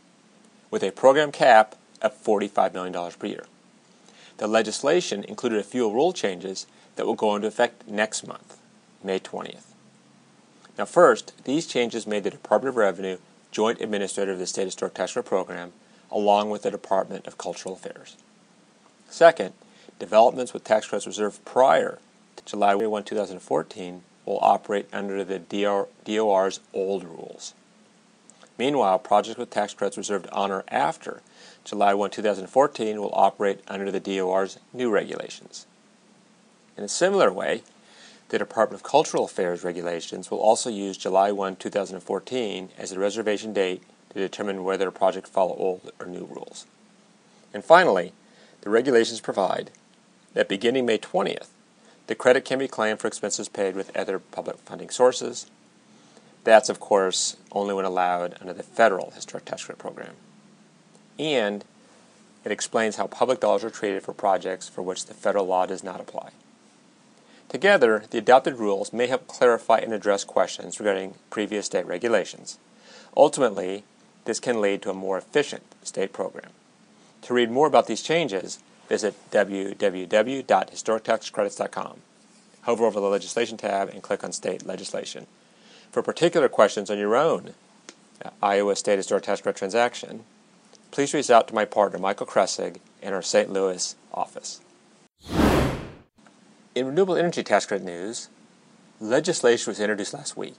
with 0.72 0.82
a 0.82 0.92
program 0.92 1.34
cap 1.34 1.76
of 2.02 2.14
$45 2.24 2.74
million 2.74 3.12
per 3.12 3.28
year. 3.28 3.44
The 4.38 4.48
legislation 4.48 5.24
included 5.24 5.60
a 5.60 5.64
few 5.64 5.92
rule 5.92 6.14
changes 6.14 6.68
that 6.96 7.06
will 7.06 7.16
go 7.16 7.36
into 7.36 7.48
effect 7.48 7.88
next 7.88 8.28
month, 8.28 8.58
May 9.04 9.20
20th. 9.20 9.74
Now, 10.78 10.86
first, 10.86 11.34
these 11.44 11.66
changes 11.66 12.06
made 12.06 12.24
the 12.24 12.30
Department 12.30 12.70
of 12.70 12.78
Revenue 12.78 13.18
joint 13.52 13.82
administrator 13.82 14.34
of 14.34 14.40
the 14.40 14.46
State 14.46 14.66
Historic 14.66 14.94
Tax 14.94 15.14
Credit 15.14 15.28
Program, 15.28 15.74
along 16.12 16.52
with 16.52 16.62
the 16.62 16.72
Department 16.72 17.26
of 17.26 17.38
Cultural 17.38 17.74
Affairs. 17.74 18.16
Second, 19.10 19.54
developments 19.98 20.54
with 20.54 20.64
tax 20.64 20.88
credits 20.88 21.08
reserved 21.08 21.44
prior 21.46 22.00
to 22.36 22.46
July 22.46 22.76
1, 22.76 23.04
2014 23.04 24.04
will 24.26 24.40
operate 24.42 24.88
under 24.94 25.24
the 25.24 25.40
DOR's 26.06 26.60
old 26.74 27.04
rules. 27.04 27.54
Meanwhile, 28.58 29.00
projects 29.00 29.38
with 29.38 29.50
tax 29.50 29.74
credits 29.74 29.98
reserved 29.98 30.28
on 30.32 30.52
or 30.52 30.64
after 30.68 31.22
July 31.68 31.94
1, 31.94 32.12
2014 32.12 33.02
will 33.02 33.12
operate 33.12 33.60
under 33.68 33.92
the 33.92 34.00
DOR's 34.00 34.58
new 34.72 34.90
regulations. 34.90 35.66
In 36.78 36.86
a 36.86 36.88
similar 36.88 37.30
way, 37.30 37.62
the 38.30 38.40
Department 38.40 38.80
of 38.80 38.90
Cultural 38.90 39.26
Affairs 39.26 39.66
regulations 39.66 40.32
will 40.32 40.38
also 40.38 40.70
use 40.70 40.96
July 40.96 41.34
1, 41.34 41.58
2014 41.58 42.70
as 42.78 42.92
the 42.92 43.00
reservation 43.00 43.52
date 43.52 43.84
to 44.14 44.20
determine 44.20 44.64
whether 44.64 44.88
a 44.88 44.94
project 44.94 45.28
follow 45.28 45.58
old 45.58 45.92
or 46.00 46.06
new 46.06 46.24
rules. 46.24 46.66
And 47.54 47.66
finally, 47.66 48.14
the 48.62 48.70
regulations 48.70 49.20
provide 49.20 49.72
that 50.36 50.48
beginning 50.48 50.86
May 50.86 51.00
20th, 51.00 51.50
the 52.08 52.16
credit 52.16 52.46
can 52.46 52.60
be 52.60 52.70
claimed 52.70 53.02
for 53.02 53.08
expenses 53.08 53.50
paid 53.50 53.76
with 53.76 53.94
other 53.94 54.20
public 54.20 54.60
funding 54.60 54.90
sources. 54.90 55.48
That's, 56.46 56.70
of 56.70 56.80
course, 56.80 57.36
only 57.52 57.74
when 57.74 57.84
allowed 57.84 58.38
under 58.40 58.54
the 58.54 58.64
federal 58.64 59.12
historic 59.12 59.44
tax 59.44 59.66
credit 59.66 59.80
program. 59.80 60.14
And 61.20 61.64
it 62.46 62.52
explains 62.52 62.96
how 62.96 63.08
public 63.08 63.40
dollars 63.40 63.64
are 63.64 63.70
treated 63.70 64.04
for 64.04 64.14
projects 64.14 64.70
for 64.70 64.82
which 64.82 65.06
the 65.06 65.14
federal 65.14 65.46
law 65.46 65.66
does 65.66 65.84
not 65.84 66.00
apply. 66.00 66.30
Together, 67.50 68.04
the 68.10 68.18
adopted 68.18 68.56
rules 68.56 68.92
may 68.92 69.08
help 69.08 69.28
clarify 69.28 69.80
and 69.80 69.94
address 69.94 70.24
questions 70.24 70.80
regarding 70.80 71.16
previous 71.30 71.66
state 71.66 71.86
regulations. 71.86 72.58
Ultimately, 73.16 73.84
this 74.26 74.40
can 74.40 74.62
lead 74.62 74.82
to 74.82 74.90
a 74.90 74.94
more 74.94 75.18
efficient 75.18 75.64
state 75.84 76.14
program. 76.14 76.52
To 77.24 77.34
read 77.34 77.50
more 77.50 77.68
about 77.68 77.88
these 77.88 78.02
changes, 78.02 78.60
visit 78.90 79.16
www.historictaxcredits.com. 79.32 82.02
Hover 82.62 82.86
over 82.86 83.00
the 83.00 83.08
Legislation 83.08 83.58
tab 83.58 83.90
and 83.90 84.04
click 84.04 84.24
on 84.24 84.34
State 84.34 84.66
Legislation. 84.66 85.28
For 85.92 86.04
particular 86.04 86.50
questions 86.50 86.90
on 86.90 86.98
your 86.98 87.16
own 87.16 87.54
uh, 88.24 88.30
Iowa 88.44 88.76
State 88.76 88.98
Historic 88.98 89.24
Tax 89.24 89.40
Credit 89.42 89.58
transaction, 89.58 90.26
please 90.92 91.14
reach 91.14 91.30
out 91.30 91.48
to 91.48 91.56
my 91.56 91.66
partner 91.66 92.00
Michael 92.00 92.26
Kressig 92.26 92.78
in 93.02 93.14
our 93.14 93.22
St. 93.22 93.52
Louis 93.52 93.96
office. 94.14 94.62
In 96.76 96.86
renewable 96.86 97.16
energy 97.16 97.44
tax 97.44 97.66
credit 97.66 97.86
news, 97.86 98.30
legislation 99.00 99.72
was 99.72 99.80
introduced 99.80 100.14
last 100.14 100.38
week 100.38 100.58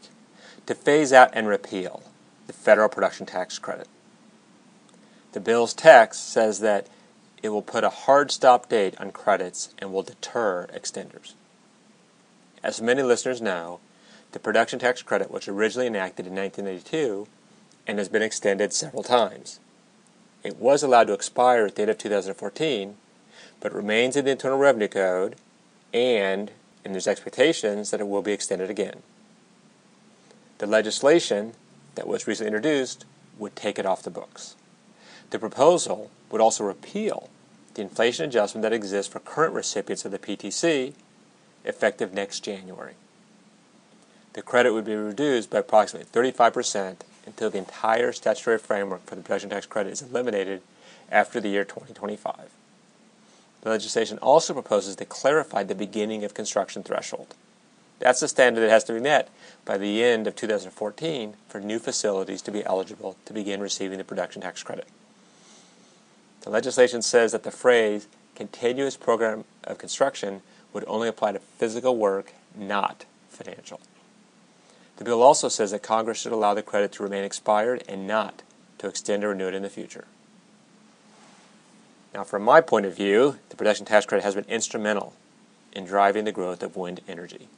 to 0.67 0.75
phase 0.75 1.13
out 1.13 1.31
and 1.33 1.47
repeal 1.47 2.03
the 2.47 2.53
federal 2.53 2.89
production 2.89 3.27
tax 3.27 3.59
credit. 3.59 3.89
The 5.33 5.41
bill's 5.41 5.75
text 5.75 6.33
says 6.33 6.61
that 6.61 6.89
it 7.43 7.51
will 7.51 7.63
put 7.63 7.85
a 7.85 7.91
hard 7.91 8.31
stop 8.31 8.69
date 8.69 8.95
on 9.01 9.13
credits 9.13 9.75
and 9.79 9.93
will 9.93 10.03
deter 10.03 10.67
extenders. 10.75 11.35
As 12.63 12.83
many 12.83 13.03
listeners 13.03 13.41
know, 13.41 13.79
the 14.33 14.41
production 14.41 14.79
tax 14.79 15.03
credit 15.03 15.31
was 15.31 15.47
originally 15.47 15.87
enacted 15.87 16.27
in 16.27 16.35
1982 16.35 17.29
and 17.87 17.99
has 17.99 18.09
been 18.09 18.23
extended 18.23 18.73
several 18.73 19.03
times. 19.03 19.61
It 20.49 20.57
was 20.57 20.83
allowed 20.83 21.09
to 21.09 21.13
expire 21.13 21.67
at 21.67 21.75
the 21.75 21.83
end 21.83 21.91
of 21.91 21.99
2014, 21.99 22.97
but 23.61 23.71
remains 23.71 24.17
in 24.17 24.25
the 24.25 24.31
Internal 24.31 24.57
Revenue 24.57 24.89
Code 24.89 25.37
and, 25.93 26.51
and 26.83 26.95
there's 26.95 27.07
expectations 27.07 27.91
that 27.91 28.01
it 28.01 28.09
will 28.09 28.23
be 28.23 28.33
extended 28.33 28.71
again. 28.71 29.03
The 30.57 30.67
legislation 30.67 31.53
that 31.97 32.09
was 32.09 32.27
recently 32.27 32.47
introduced 32.47 33.05
would 33.39 33.57
take 33.57 33.79
it 33.79 33.85
off 33.85 34.03
the 34.03 34.09
books. 34.09 34.57
The 35.29 35.39
proposal 35.39 36.11
would 36.31 36.41
also 36.41 36.65
repeal 36.65 37.29
the 37.75 37.83
inflation 37.83 38.25
adjustment 38.25 38.63
that 38.63 38.73
exists 38.73 39.13
for 39.13 39.21
current 39.21 39.53
recipients 39.53 40.07
of 40.07 40.13
the 40.13 40.19
PTC 40.19 40.95
effective 41.67 42.15
next 42.15 42.41
January. 42.41 42.95
The 44.33 44.41
credit 44.41 44.73
would 44.73 44.87
be 44.87 44.95
reduced 44.95 45.51
by 45.51 45.59
approximately 45.59 46.09
35% 46.11 47.01
until 47.29 47.51
the 47.51 47.59
entire 47.59 48.11
statutory 48.13 48.59
framework 48.59 49.05
for 49.07 49.15
the 49.15 49.23
production 49.23 49.51
tax 49.51 49.67
credit 49.67 49.93
is 49.93 50.03
eliminated 50.03 50.63
after 51.11 51.41
the 51.41 51.49
year 51.49 51.65
2025. 51.65 52.51
The 53.61 53.71
legislation 53.71 54.19
also 54.19 54.53
proposes 54.53 54.97
to 54.97 55.05
clarify 55.05 55.63
the 55.63 55.75
beginning 55.75 56.25
of 56.25 56.35
construction 56.35 56.83
threshold. 56.83 57.35
That's 57.99 58.21
the 58.21 58.29
standard 58.29 58.61
that 58.63 58.71
has 58.71 58.85
to 58.85 58.93
be 58.93 59.01
met 59.01 59.29
by 59.65 59.77
the 59.77 60.03
end 60.03 60.27
of 60.27 60.37
2014 60.37 61.35
for 61.49 61.61
new 61.61 61.79
facilities 61.79 62.43
to 62.43 62.51
be 62.51 62.65
eligible 62.65 63.17
to 63.25 63.33
begin 63.33 63.61
receiving 63.61 63.99
the 63.99 64.05
production 64.05 64.43
tax 64.43 64.63
credit. 64.63 64.87
The 66.43 66.51
legislation 66.51 67.03
says 67.03 67.33
that 67.33 67.43
the 67.43 67.51
phrase 67.51 68.07
continuous 68.37 68.97
program 68.97 69.45
of 69.65 69.79
construction 69.79 70.43
would 70.73 70.85
only 70.87 71.09
apply 71.09 71.33
to 71.33 71.41
physical 71.41 71.97
work, 71.97 72.33
not 72.57 73.05
financial. 73.29 73.81
The 74.99 75.05
bill 75.05 75.23
also 75.23 75.49
says 75.49 75.71
that 75.71 75.85
Congress 75.85 76.19
should 76.19 76.33
allow 76.33 76.55
the 76.55 76.63
credit 76.63 76.91
to 76.93 77.05
remain 77.05 77.23
expired 77.23 77.85
and 77.89 78.07
not 78.07 78.43
to 78.79 78.89
extend 78.89 79.23
or 79.23 79.29
renew 79.29 79.47
it 79.47 79.55
in 79.55 79.63
the 79.63 79.71
future. 79.71 80.07
Now, 82.13 82.25
from 82.25 82.43
my 82.43 82.61
point 82.61 82.85
of 82.85 82.97
view, 82.97 83.39
the 83.49 83.55
production 83.55 83.87
tax 83.87 84.07
credit 84.07 84.25
has 84.25 84.35
been 84.35 84.45
instrumental 84.49 85.15
in 85.73 85.85
driving 85.85 86.25
the 86.25 86.33
growth 86.33 86.65
of 86.65 86.77
wind 86.77 87.01
energy. 87.07 87.49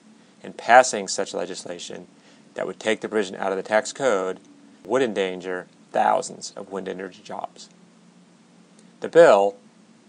And 0.42 0.58
passing 0.58 1.08
such 1.08 1.32
legislation 1.32 2.08
that 2.54 2.66
would 2.66 2.78
take 2.78 3.00
the 3.00 3.08
provision 3.08 3.36
out 3.36 3.52
of 3.52 3.56
the 3.56 3.62
tax 3.62 3.90
code 3.94 4.38
would 4.84 5.00
endanger 5.00 5.66
thousands 5.92 6.52
of 6.56 6.70
wind 6.70 6.88
energy 6.88 7.22
jobs. 7.22 7.70
The 9.00 9.08
bill 9.08 9.56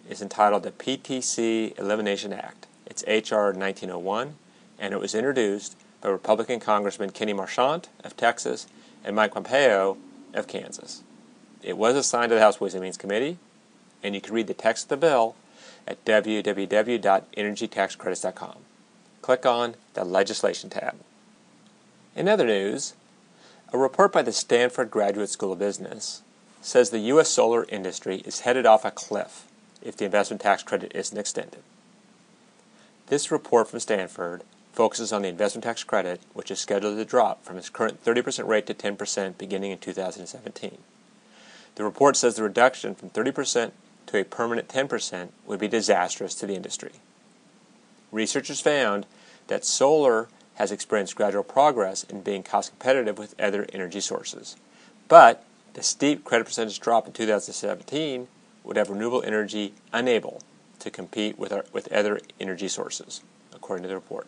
is 0.09 0.21
entitled 0.21 0.63
the 0.63 0.71
PTC 0.71 1.79
Elimination 1.79 2.33
Act. 2.33 2.67
It's 2.85 3.05
H.R. 3.07 3.53
1901, 3.53 4.35
and 4.77 4.93
it 4.93 4.99
was 4.99 5.15
introduced 5.15 5.77
by 6.01 6.09
Republican 6.09 6.59
Congressman 6.59 7.11
Kenny 7.11 7.33
Marchant 7.33 7.89
of 8.03 8.17
Texas 8.17 8.65
and 9.03 9.15
Mike 9.15 9.33
Pompeo 9.33 9.97
of 10.33 10.47
Kansas. 10.47 11.03
It 11.63 11.77
was 11.77 11.95
assigned 11.95 12.29
to 12.29 12.35
the 12.35 12.41
House 12.41 12.59
Ways 12.59 12.73
and 12.73 12.83
Means 12.83 12.97
Committee, 12.97 13.37
and 14.03 14.15
you 14.15 14.21
can 14.21 14.33
read 14.33 14.47
the 14.47 14.53
text 14.53 14.85
of 14.85 14.89
the 14.89 14.97
bill 14.97 15.35
at 15.87 16.03
www.energytaxcredits.com. 16.05 18.55
Click 19.21 19.45
on 19.45 19.75
the 19.93 20.03
Legislation 20.03 20.71
tab. 20.71 20.95
In 22.15 22.27
other 22.27 22.47
news, 22.47 22.95
a 23.71 23.77
report 23.77 24.11
by 24.11 24.23
the 24.23 24.33
Stanford 24.33 24.91
Graduate 24.91 25.29
School 25.29 25.53
of 25.53 25.59
Business 25.59 26.23
says 26.61 26.89
the 26.89 26.99
U.S. 26.99 27.29
solar 27.29 27.63
industry 27.65 28.17
is 28.25 28.41
headed 28.41 28.65
off 28.65 28.83
a 28.83 28.91
cliff 28.91 29.47
if 29.81 29.95
the 29.95 30.03
investment 30.05 30.41
tax 30.41 30.63
credit 30.63 30.91
isn't 30.93 31.17
extended. 31.17 31.61
This 33.07 33.31
report 33.31 33.67
from 33.67 33.79
Stanford 33.79 34.43
focuses 34.81 35.13
on 35.13 35.21
the 35.21 35.27
investment 35.27 35.63
tax 35.63 35.83
credit, 35.83 36.19
which 36.33 36.49
is 36.49 36.57
scheduled 36.57 36.97
to 36.97 37.05
drop 37.05 37.45
from 37.45 37.55
its 37.55 37.69
current 37.69 38.03
30% 38.03 38.47
rate 38.47 38.65
to 38.65 38.73
10% 38.73 39.37
beginning 39.37 39.69
in 39.69 39.77
2017. 39.77 40.79
The 41.75 41.83
report 41.83 42.17
says 42.17 42.35
the 42.35 42.41
reduction 42.41 42.95
from 42.95 43.11
30% 43.11 43.73
to 44.07 44.17
a 44.17 44.23
permanent 44.23 44.69
10% 44.69 45.27
would 45.45 45.59
be 45.59 45.67
disastrous 45.67 46.33
to 46.33 46.47
the 46.47 46.55
industry. 46.55 46.93
Researchers 48.11 48.59
found 48.59 49.05
that 49.45 49.65
solar 49.65 50.29
has 50.55 50.71
experienced 50.71 51.15
gradual 51.15 51.43
progress 51.43 52.03
in 52.03 52.21
being 52.21 52.41
cost 52.41 52.71
competitive 52.71 53.19
with 53.19 53.39
other 53.39 53.67
energy 53.71 53.99
sources. 53.99 54.55
But 55.07 55.45
the 55.75 55.83
steep 55.83 56.23
credit 56.23 56.45
percentage 56.45 56.79
drop 56.79 57.05
in 57.05 57.13
2017 57.13 58.27
would 58.63 58.77
have 58.77 58.89
renewable 58.89 59.21
energy 59.21 59.75
unable 59.93 60.41
to 60.79 60.89
compete 60.89 61.37
with, 61.37 61.53
our, 61.53 61.65
with 61.71 61.93
other 61.93 62.19
energy 62.39 62.67
sources, 62.67 63.21
according 63.53 63.83
to 63.83 63.87
the 63.87 63.93
report. 63.93 64.25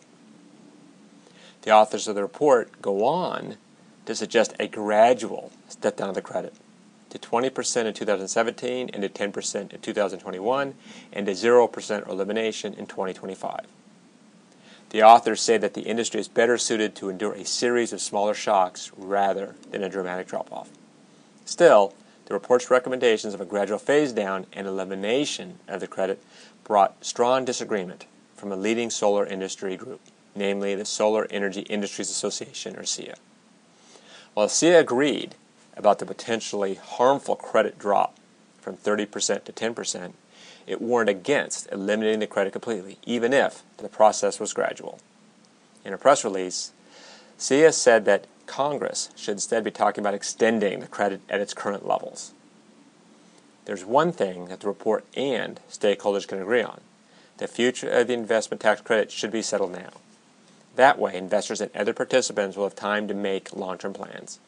The 1.64 1.70
authors 1.70 2.06
of 2.06 2.14
the 2.14 2.20
report 2.20 2.82
go 2.82 3.06
on 3.06 3.56
to 4.04 4.14
suggest 4.14 4.52
a 4.60 4.68
gradual 4.68 5.50
step 5.66 5.96
down 5.96 6.10
of 6.10 6.14
the 6.14 6.20
credit 6.20 6.52
to 7.08 7.18
20% 7.18 7.86
in 7.86 7.94
2017 7.94 8.90
and 8.92 9.02
to 9.02 9.08
10% 9.08 9.72
in 9.72 9.80
2021 9.80 10.74
and 11.10 11.26
to 11.26 11.32
0% 11.32 12.08
elimination 12.08 12.74
in 12.74 12.84
2025. 12.84 13.60
The 14.90 15.02
authors 15.02 15.40
say 15.40 15.56
that 15.56 15.72
the 15.72 15.82
industry 15.82 16.20
is 16.20 16.28
better 16.28 16.58
suited 16.58 16.94
to 16.96 17.08
endure 17.08 17.32
a 17.32 17.46
series 17.46 17.94
of 17.94 18.02
smaller 18.02 18.34
shocks 18.34 18.92
rather 18.94 19.54
than 19.70 19.82
a 19.82 19.88
dramatic 19.88 20.26
drop 20.26 20.52
off. 20.52 20.68
Still, 21.46 21.94
the 22.26 22.34
report's 22.34 22.70
recommendations 22.70 23.32
of 23.32 23.40
a 23.40 23.46
gradual 23.46 23.78
phase 23.78 24.12
down 24.12 24.46
and 24.52 24.66
elimination 24.66 25.60
of 25.66 25.80
the 25.80 25.86
credit 25.86 26.22
brought 26.62 27.02
strong 27.02 27.46
disagreement 27.46 28.04
from 28.36 28.52
a 28.52 28.56
leading 28.56 28.90
solar 28.90 29.24
industry 29.24 29.76
group, 29.78 30.00
namely 30.34 30.74
the 30.74 30.84
Solar 30.84 31.26
Energy 31.30 31.62
Industries 31.62 32.10
Association, 32.10 32.76
or 32.76 32.82
SEIA. 32.82 33.14
While 34.34 34.48
SEIA 34.48 34.80
agreed 34.80 35.34
about 35.76 35.98
the 35.98 36.06
potentially 36.06 36.74
harmful 36.74 37.36
credit 37.36 37.78
drop 37.78 38.16
from 38.60 38.76
30% 38.76 39.44
to 39.44 39.52
10%, 39.52 40.12
it 40.66 40.80
warned 40.80 41.08
against 41.08 41.70
eliminating 41.70 42.20
the 42.20 42.26
credit 42.26 42.52
completely, 42.52 42.98
even 43.04 43.32
if 43.32 43.62
the 43.76 43.88
process 43.88 44.40
was 44.40 44.52
gradual. 44.52 44.98
In 45.84 45.92
a 45.92 45.98
press 45.98 46.24
release, 46.24 46.72
SEIA 47.38 47.72
said 47.72 48.04
that 48.06 48.26
Congress 48.46 49.10
should 49.16 49.32
instead 49.32 49.64
be 49.64 49.70
talking 49.70 50.02
about 50.02 50.14
extending 50.14 50.80
the 50.80 50.86
credit 50.86 51.20
at 51.28 51.40
its 51.40 51.54
current 51.54 51.86
levels. 51.86 52.32
There's 53.64 53.84
one 53.84 54.12
thing 54.12 54.46
that 54.46 54.60
the 54.60 54.66
report 54.66 55.04
and 55.16 55.60
stakeholders 55.70 56.28
can 56.28 56.40
agree 56.40 56.62
on 56.62 56.80
the 57.38 57.48
future 57.48 57.88
of 57.88 58.06
the 58.06 58.14
investment 58.14 58.60
tax 58.60 58.80
credit 58.80 59.10
should 59.10 59.32
be 59.32 59.42
settled 59.42 59.72
now. 59.72 59.90
That 60.76 60.98
way, 60.98 61.16
investors 61.16 61.60
and 61.60 61.70
other 61.74 61.92
participants 61.92 62.56
will 62.56 62.64
have 62.64 62.74
time 62.74 63.06
to 63.08 63.14
make 63.14 63.54
long 63.54 63.76
term 63.78 63.92
plans. 63.92 64.40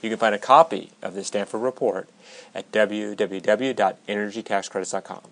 You 0.00 0.08
can 0.10 0.18
find 0.18 0.34
a 0.34 0.38
copy 0.38 0.90
of 1.00 1.14
the 1.14 1.22
Stanford 1.22 1.62
report 1.62 2.08
at 2.54 2.72
www.energytaxcredits.com. 2.72 5.22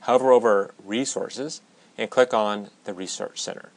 Hover 0.00 0.32
over 0.32 0.74
Resources 0.84 1.62
and 1.96 2.10
click 2.10 2.34
on 2.34 2.68
the 2.84 2.92
Research 2.92 3.40
Center. 3.40 3.70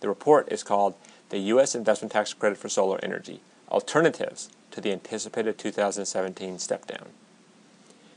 The 0.00 0.08
report 0.08 0.52
is 0.52 0.62
called 0.62 0.94
The 1.30 1.38
U.S. 1.38 1.74
Investment 1.74 2.12
Tax 2.12 2.32
Credit 2.32 2.56
for 2.56 2.68
Solar 2.68 3.00
Energy 3.02 3.40
Alternatives 3.70 4.50
to 4.70 4.80
the 4.80 4.92
Anticipated 4.92 5.58
2017 5.58 6.60
Step 6.60 6.86
Down. 6.86 7.08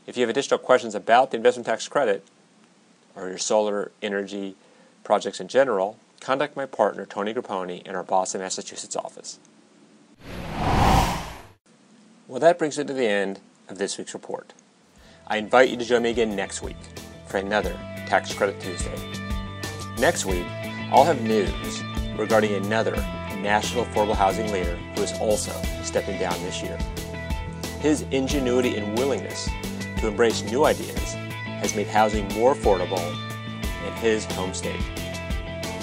If 0.06 0.18
you 0.18 0.22
have 0.22 0.30
additional 0.30 0.60
questions 0.60 0.94
about 0.94 1.32
the 1.32 1.38
investment 1.38 1.66
tax 1.66 1.88
credit 1.88 2.28
or 3.16 3.28
your 3.28 3.38
solar 3.38 3.92
energy 4.02 4.56
projects 5.04 5.40
in 5.40 5.48
general, 5.48 5.98
contact 6.20 6.56
my 6.56 6.66
partner 6.66 7.06
Tony 7.06 7.34
Grappone 7.34 7.82
in 7.84 7.96
our 7.96 8.04
Boston, 8.04 8.42
Massachusetts 8.42 8.96
office. 8.96 9.40
Well, 12.28 12.40
that 12.40 12.60
brings 12.60 12.78
it 12.78 12.88
to 12.88 12.94
the 12.94 13.08
end 13.08 13.40
of 13.70 13.78
this 13.78 13.98
week's 13.98 14.14
report. 14.14 14.54
I 15.28 15.38
invite 15.38 15.70
you 15.70 15.78
to 15.78 15.86
join 15.86 16.04
me 16.04 16.10
again 16.10 16.36
next 16.36 16.62
week 16.62 16.78
for 17.26 17.38
another 17.38 17.74
Tax 18.08 18.34
Credit 18.34 18.60
Tuesday. 18.60 18.96
Next 20.00 20.26
week, 20.26 20.46
I'll 20.92 21.04
have 21.04 21.22
news 21.22 21.84
regarding 22.18 22.54
another 22.54 22.96
national 23.38 23.86
affordable 23.86 24.16
housing 24.16 24.52
leader 24.52 24.76
who 24.96 25.04
is 25.04 25.14
also 25.20 25.52
stepping 25.84 26.20
down 26.20 26.42
this 26.44 26.62
year. 26.64 26.78
his 27.80 28.02
ingenuity 28.12 28.76
and 28.76 28.98
willingness 28.98 29.50
to 30.00 30.08
embrace 30.08 30.44
new 30.44 30.66
ideas 30.66 31.14
has 31.62 31.76
made 31.76 31.88
housing 31.88 32.28
more 32.34 32.54
affordable 32.54 33.00
in 33.86 33.94
his 33.94 34.26
home 34.26 34.54
state. 34.54 34.82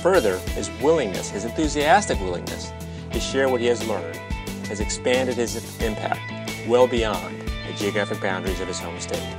Further, 0.04 0.38
his 0.50 0.70
willingness, 0.82 1.30
his 1.30 1.46
enthusiastic 1.46 2.20
willingness 2.20 2.70
to 3.10 3.18
share 3.18 3.48
what 3.48 3.62
he 3.62 3.68
has 3.68 3.88
learned, 3.88 4.16
has 4.66 4.78
expanded 4.78 5.36
his 5.36 5.56
impact 5.80 6.20
well 6.68 6.86
beyond 6.86 7.40
the 7.40 7.72
geographic 7.74 8.20
boundaries 8.20 8.60
of 8.60 8.68
his 8.68 8.78
home 8.78 9.00
state. 9.00 9.34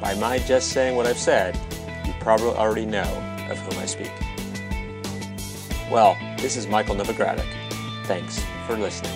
By 0.00 0.14
my 0.14 0.38
just 0.38 0.70
saying 0.70 0.96
what 0.96 1.04
I've 1.04 1.18
said, 1.18 1.60
you 2.06 2.14
probably 2.20 2.52
already 2.52 2.86
know 2.86 3.02
of 3.50 3.58
whom 3.58 3.78
I 3.78 3.84
speak. 3.84 4.10
Well, 5.92 6.16
this 6.38 6.56
is 6.56 6.66
Michael 6.66 6.94
Novogradac. 6.94 7.44
Thanks 8.06 8.42
for 8.66 8.78
listening. 8.78 9.12